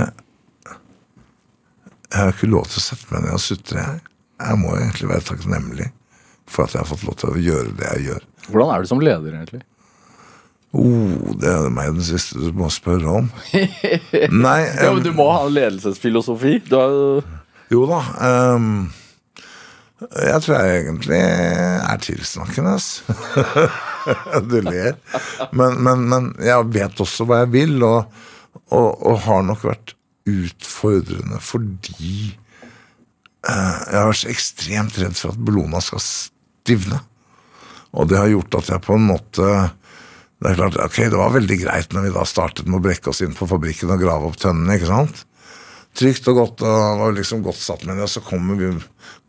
[2.08, 3.84] Jeg har ikke lov til å sette meg ned og sutre.
[3.84, 4.00] Jeg.
[4.40, 5.92] jeg må egentlig være takknemlig
[6.52, 8.26] for at jeg har fått lov til å gjøre det jeg gjør.
[8.52, 9.62] Hvordan er du som leder, egentlig?
[10.72, 13.30] Oh, det er meg den siste du må spørre om.
[14.46, 16.60] Nei, Ja, men Du må ha en ledelsesfilosofi.
[16.70, 17.22] Du jo
[17.72, 18.02] Jo da.
[18.56, 18.92] Um,
[20.02, 22.78] jeg tror jeg egentlig er tilsnakkende.
[24.52, 24.96] du ler.
[25.52, 28.24] Men, men, men jeg vet også hva jeg vil, og,
[28.72, 29.96] og, og har nok vært
[30.30, 32.32] utfordrende fordi
[33.48, 36.02] uh, jeg har vært så ekstremt redd for at Bellona skal
[36.62, 37.02] stivne.
[37.98, 39.48] Og det har gjort at jeg på en måte
[40.42, 43.12] Det er klart, ok, det var veldig greit når vi da startet med å brekke
[43.12, 44.80] oss inn på fabrikken og grave opp tønnene.
[44.80, 45.20] ikke sant?
[45.98, 48.08] trygt og godt og var liksom godt satt med det.
[48.08, 48.72] Og så kommer, vi,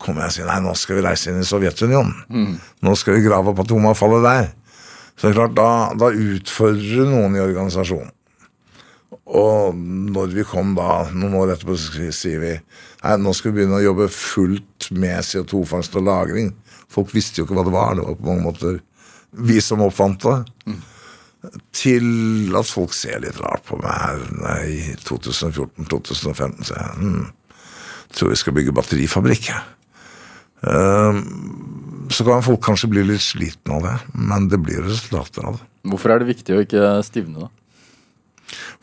[0.01, 2.15] kommer jeg og sier nei, nå skal vi reise inn i Sovjetunionen.
[2.83, 4.51] Nå skal vi grave opp atomavfallet der.
[5.13, 5.69] Så det er klart, da,
[5.99, 8.11] da utfordrer du noen i organisasjonen.
[9.33, 9.77] Og
[10.13, 13.79] når vi kom da, noen år etterpå, så sier vi nei, nå skal vi begynne
[13.79, 16.51] å jobbe fullt med CO2-fangst og -lagring.
[16.93, 17.95] Folk visste jo ikke hva det var.
[17.97, 18.81] Det var på mange måter
[19.33, 20.75] vi som oppfant det
[21.75, 26.67] til at folk ser litt rart på meg her i 2014-2015.
[26.69, 27.25] Så jeg hm,
[28.15, 29.49] tror vi skal bygge batterifabrikk.
[29.51, 29.63] jeg.
[30.69, 35.59] Ehm, så kan folk kanskje bli litt sliten av det, men det blir resultater av
[35.59, 35.69] det.
[35.91, 37.51] Hvorfor er det viktig å ikke stivne, da?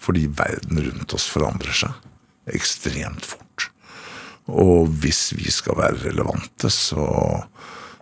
[0.00, 3.68] Fordi verden rundt oss forandrer seg ekstremt fort.
[4.50, 7.04] Og hvis vi skal være relevante, så,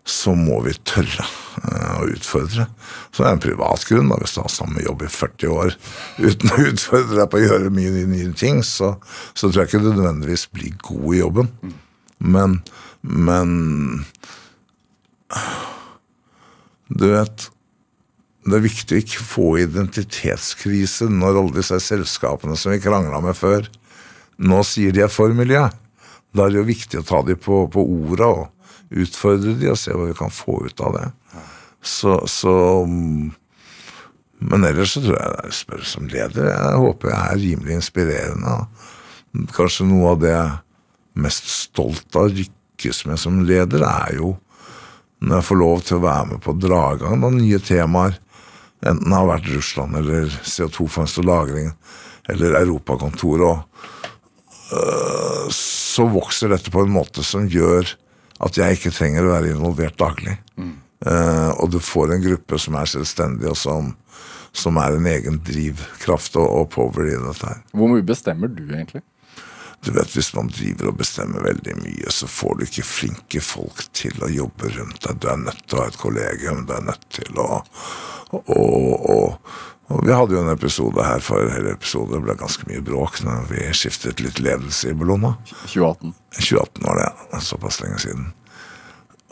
[0.09, 2.65] så må vi tørre eh, å utfordre.
[3.13, 4.09] Så det er en privat grunn.
[4.09, 5.75] da, Hvis du har samme jobb i 40 år
[6.17, 8.95] uten å utfordre deg på å gjøre mye nye, ting, så,
[9.35, 11.53] så tror jeg ikke du nødvendigvis blir god i jobben.
[12.19, 12.59] Men,
[13.03, 13.55] men
[16.89, 17.51] Du vet
[18.49, 23.37] det er viktig å ikke få identitetskrise når alle disse selskapene som vi krangla med
[23.37, 23.67] før,
[24.41, 25.67] nå sier de er for miljø.
[26.33, 28.47] Da er det jo viktig å ta dem på, på orda og
[28.91, 31.07] utfordre de og se hva vi kan få ut av det.
[31.85, 32.85] Så, så
[34.39, 36.51] Men ellers så tror jeg det er spør som leder.
[36.51, 38.57] Jeg håper jeg er rimelig inspirerende.
[39.55, 40.59] Kanskje noe av det jeg er
[41.19, 44.37] mest stolt av å lykkes med som leder, er jo
[45.19, 48.19] når jeg får lov til å være med på dragang noen nye temaer.
[48.87, 51.73] Enten det har vært Russland eller CO2-fangst og -lagring
[52.31, 53.43] eller Europakontoret.
[53.43, 53.59] og
[54.73, 57.97] øh, Så vokser dette på en måte som gjør
[58.45, 60.39] at jeg ikke trenger å være involvert daglig.
[60.59, 63.93] Eh, og du får en gruppe som er selvstendig, og som,
[64.57, 67.63] som er en egen drivkraft og, og power i dette her.
[67.75, 69.05] Hvor mye bestemmer du, egentlig?
[69.87, 73.85] Du vet, Hvis man driver og bestemmer veldig mye, så får du ikke flinke folk
[73.95, 75.21] til å jobbe rundt deg.
[75.23, 76.65] Du er nødt til å ha et kollegium.
[76.67, 77.63] Du er nødt til å
[78.31, 79.53] å, og,
[79.89, 82.13] og Vi hadde jo en episode her for hele episode.
[82.13, 85.33] Det ble ganske mye bråk når vi skiftet litt ledelse i Bellona.
[85.65, 86.13] 2018.
[86.37, 87.41] 2018 var det, ja.
[87.41, 88.27] Såpass lenge siden.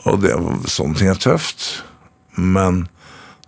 [0.09, 0.33] Og det,
[0.73, 1.67] sånne ting er tøft.
[2.37, 2.87] Men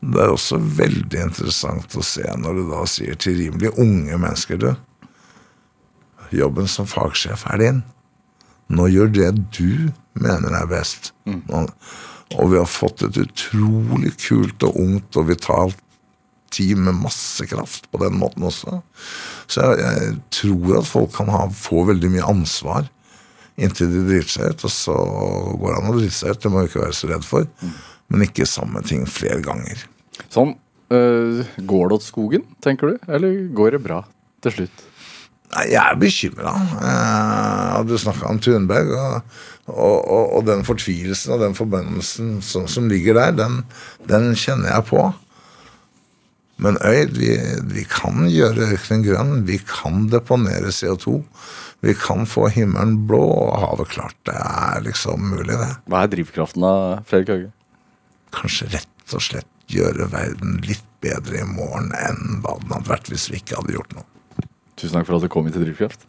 [0.05, 4.61] det er også veldig interessant å se når du da sier til rimelig unge mennesker
[4.61, 4.69] du,
[6.29, 7.77] Jobben som fagsjef er din.
[8.69, 11.09] Nå gjør det du mener er best.
[11.25, 11.71] Og,
[12.37, 15.79] og vi har fått et utrolig kult og ungt og vitalt
[16.53, 18.79] team med masse kraft på den måten også.
[19.49, 22.89] Så jeg, jeg tror at folk kan ha, få veldig mye ansvar
[23.59, 24.65] inntil de driter seg ut.
[24.69, 24.95] Og så
[25.59, 27.47] går det an å drite seg ut, det må vi ikke være så redd for.
[28.09, 29.85] Men ikke samme ting flere ganger.
[30.31, 30.55] Sånn
[30.89, 33.11] Eh, går det åt skogen, tenker du?
[33.13, 34.01] Eller går det bra
[34.41, 34.85] til slutt?
[35.53, 36.53] Nei, Jeg er bekymra.
[36.81, 38.89] Eh, du snakka om Thunberg.
[38.97, 39.21] Og,
[39.69, 43.59] og, og, og den fortvilelsen og den forbannelsen som, som ligger der, den,
[44.09, 45.03] den kjenner jeg på.
[46.59, 47.31] Men Øyd, vi,
[47.71, 49.33] vi kan gjøre ørkenen grønn.
[49.47, 51.21] Vi kan deponere CO2.
[51.85, 54.17] Vi kan få himmelen blå og havet klart.
[54.27, 55.69] Det er liksom mulig, det.
[55.87, 56.73] Hva er drivkraften da,
[57.07, 57.51] Fredrik Hauge?
[58.35, 63.09] Kanskje rett og slett gjøre verden litt bedre i morgen enn hva den hadde vært
[63.11, 64.07] hvis vi ikke hadde gjort noe.
[64.75, 66.08] Tusen takk for at du kom hit til Drivkraft.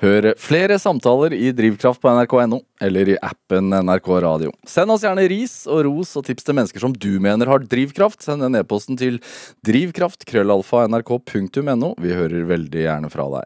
[0.00, 4.48] Hør flere samtaler i Drivkraft på nrk.no eller i appen NRK Radio.
[4.64, 8.24] Send oss gjerne ris og ros og tips til mennesker som du mener har drivkraft.
[8.24, 9.20] Send den e-posten til
[9.68, 11.92] drivkraft.krøllalfa.nrk.no.
[12.00, 13.44] Vi hører veldig gjerne fra deg.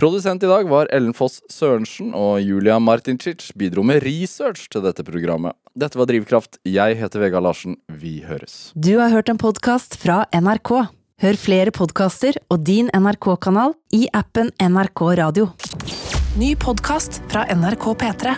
[0.00, 5.06] Produsent i dag var Ellen Foss Sørensen, og Julia Martincic bidro med research til dette
[5.06, 5.54] programmet.
[5.78, 6.58] Dette var Drivkraft.
[6.66, 7.78] Jeg heter Vegard Larsen.
[7.86, 8.74] Vi høres.
[8.74, 10.90] Du har hørt en podkast fra NRK.
[11.22, 15.44] Hør flere podkaster og din NRK-kanal i appen NRK Radio.
[16.34, 18.32] Ny podkast fra NRK P3.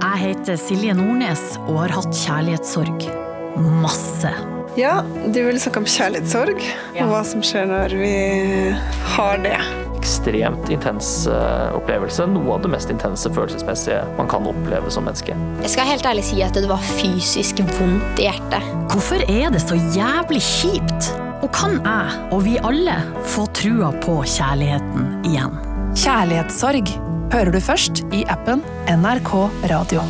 [0.00, 3.04] Jeg heter Silje Nordnes og har hatt kjærlighetssorg.
[3.82, 4.32] Masse.
[4.80, 6.64] Ja, du vil snakke om kjærlighetssorg,
[6.94, 8.14] og hva som skjer når vi
[9.18, 9.58] har det.
[9.98, 12.24] ekstremt intens eh, opplevelse.
[12.30, 15.36] Noe av det mest intense følelsesmessige man kan oppleve som menneske.
[15.60, 18.74] Jeg skal helt ærlig si at det var fysisk vondt i hjertet.
[18.94, 21.12] Hvorfor er det så jævlig kjipt?
[21.44, 22.96] Og kan jeg, og vi alle,
[23.28, 25.58] få trua på kjærligheten igjen?
[25.96, 26.94] Kjærlighetssorg
[27.32, 29.34] hører du først i appen NRK
[29.72, 30.04] Radio.